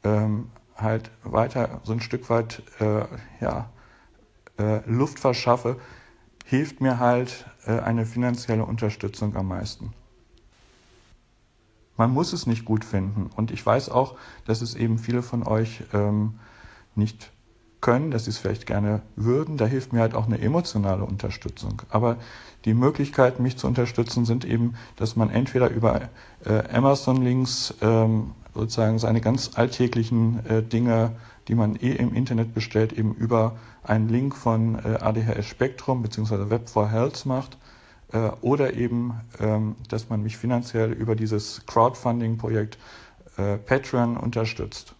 ähm, 0.03 0.49
halt 0.77 1.11
weiter 1.23 1.81
so 1.83 1.93
ein 1.93 2.01
Stück 2.01 2.29
weit 2.29 2.63
äh, 2.79 3.05
ja, 3.41 3.69
äh, 4.59 4.79
Luft 4.89 5.19
verschaffe, 5.19 5.77
hilft 6.45 6.81
mir 6.81 6.99
halt 6.99 7.45
äh, 7.65 7.79
eine 7.79 8.05
finanzielle 8.05 8.65
Unterstützung 8.65 9.35
am 9.35 9.47
meisten. 9.47 9.93
Man 11.97 12.11
muss 12.11 12.31
es 12.31 12.45
nicht 12.45 12.63
gut 12.63 12.85
finden 12.85 13.29
und 13.35 13.49
ich 13.51 13.65
weiß 13.65 13.89
auch, 13.89 14.17
dass 14.45 14.61
es 14.61 14.75
eben 14.75 14.99
viele 14.99 15.23
von 15.23 15.45
euch 15.45 15.83
ähm, 15.93 16.39
nicht 16.95 17.31
können, 17.81 18.11
dass 18.11 18.25
sie 18.25 18.31
es 18.31 18.37
vielleicht 18.37 18.65
gerne 18.65 19.01
würden. 19.15 19.57
Da 19.57 19.65
hilft 19.65 19.93
mir 19.93 20.01
halt 20.01 20.15
auch 20.15 20.25
eine 20.25 20.39
emotionale 20.39 21.03
Unterstützung. 21.03 21.81
Aber 21.89 22.17
die 22.65 22.73
Möglichkeiten, 22.73 23.43
mich 23.43 23.57
zu 23.57 23.67
unterstützen, 23.67 24.25
sind 24.25 24.45
eben, 24.45 24.73
dass 24.95 25.15
man 25.15 25.29
entweder 25.29 25.69
über 25.69 26.01
äh, 26.45 26.63
Amazon-Links 26.73 27.75
ähm, 27.81 28.31
sozusagen 28.53 28.99
seine 28.99 29.21
ganz 29.21 29.51
alltäglichen 29.55 30.45
äh, 30.47 30.63
Dinge, 30.63 31.11
die 31.47 31.55
man 31.55 31.75
eh 31.75 31.91
im 31.91 32.13
Internet 32.13 32.53
bestellt, 32.53 32.93
eben 32.93 33.13
über 33.13 33.55
einen 33.83 34.09
Link 34.09 34.35
von 34.35 34.75
äh, 34.75 34.97
ADHS 34.99 35.45
Spektrum 35.45 36.01
bzw. 36.01 36.49
Web 36.49 36.67
for 36.67 36.89
Health 36.89 37.25
macht. 37.25 37.57
Äh, 38.11 38.29
oder 38.41 38.73
eben, 38.73 39.13
ähm, 39.39 39.75
dass 39.89 40.09
man 40.09 40.23
mich 40.23 40.37
finanziell 40.37 40.91
über 40.91 41.15
dieses 41.15 41.65
Crowdfunding-Projekt 41.67 42.77
äh, 43.37 43.57
Patreon 43.57 44.17
unterstützt. 44.17 44.96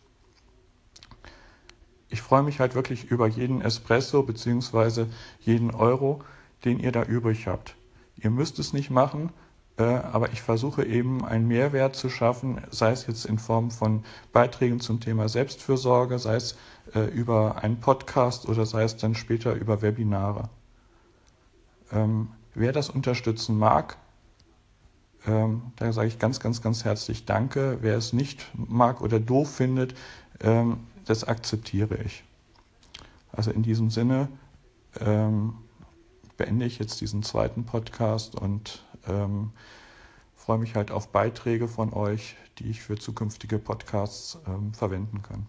Ich 2.10 2.22
freue 2.22 2.44
mich 2.44 2.60
halt 2.60 2.76
wirklich 2.76 3.12
über 3.12 3.28
jeden 3.28 3.62
Espresso 3.62 4.24
bzw. 4.24 5.06
jeden 5.40 5.72
Euro, 5.72 6.22
den 6.64 6.80
ihr 6.80 6.92
da 6.92 7.04
übrig 7.04 7.48
habt. 7.48 7.76
Ihr 8.16 8.30
müsst 8.30 8.60
es 8.60 8.74
nicht 8.74 8.90
machen, 8.90 9.30
äh, 9.78 9.84
aber 9.84 10.32
ich 10.32 10.42
versuche 10.42 10.86
eben 10.86 11.24
einen 11.24 11.48
Mehrwert 11.48 11.96
zu 11.96 12.10
schaffen, 12.10 12.62
sei 12.72 12.92
es 12.92 13.06
jetzt 13.08 13.26
in 13.26 13.38
Form 13.38 13.72
von 13.72 14.04
Beiträgen 14.32 14.80
zum 14.80 15.00
Thema 15.00 15.30
Selbstfürsorge, 15.30 16.18
sei 16.18 16.36
es 16.36 16.58
äh, 16.96 17.06
über 17.06 17.64
einen 17.64 17.80
Podcast 17.80 18.48
oder 18.48 18.66
sei 18.66 18.84
es 18.84 18.98
dann 18.98 19.14
später 19.14 19.54
über 19.54 19.82
Webinare. 19.82 20.50
Ähm, 21.92 22.30
wer 22.56 22.72
das 22.72 22.90
unterstützen 22.90 23.58
mag, 23.58 23.98
ähm, 25.28 25.62
da 25.76 25.92
sage 25.92 26.08
ich 26.08 26.20
ganz, 26.20 26.40
ganz, 26.40 26.62
ganz 26.62 26.86
herzlich 26.86 27.26
Danke. 27.26 27.80
Wer 27.82 27.98
es 27.98 28.14
nicht 28.14 28.48
mag 28.56 29.02
oder 29.02 29.20
doof 29.20 29.56
findet, 29.56 29.94
ähm, 30.42 30.80
das 31.08 31.24
akzeptiere 31.24 31.98
ich. 32.04 32.24
Also 33.32 33.52
in 33.52 33.64
diesem 33.64 33.90
Sinne 33.90 34.30
beende 36.38 36.66
ich 36.66 36.80
jetzt 36.80 37.02
diesen 37.02 37.24
zweiten 37.24 37.66
Podcast 37.66 38.36
und 38.36 38.84
ähm, 39.08 39.52
freue 40.36 40.60
mich 40.60 40.76
halt 40.76 40.92
auf 40.92 41.10
Beiträge 41.10 41.68
von 41.68 41.94
euch, 41.94 42.36
die 42.60 42.70
ich 42.70 42.82
für 42.82 42.96
zukünftige 42.96 43.60
Podcasts 43.60 44.38
ähm, 44.48 44.74
verwenden 44.74 45.22
kann. 45.24 45.48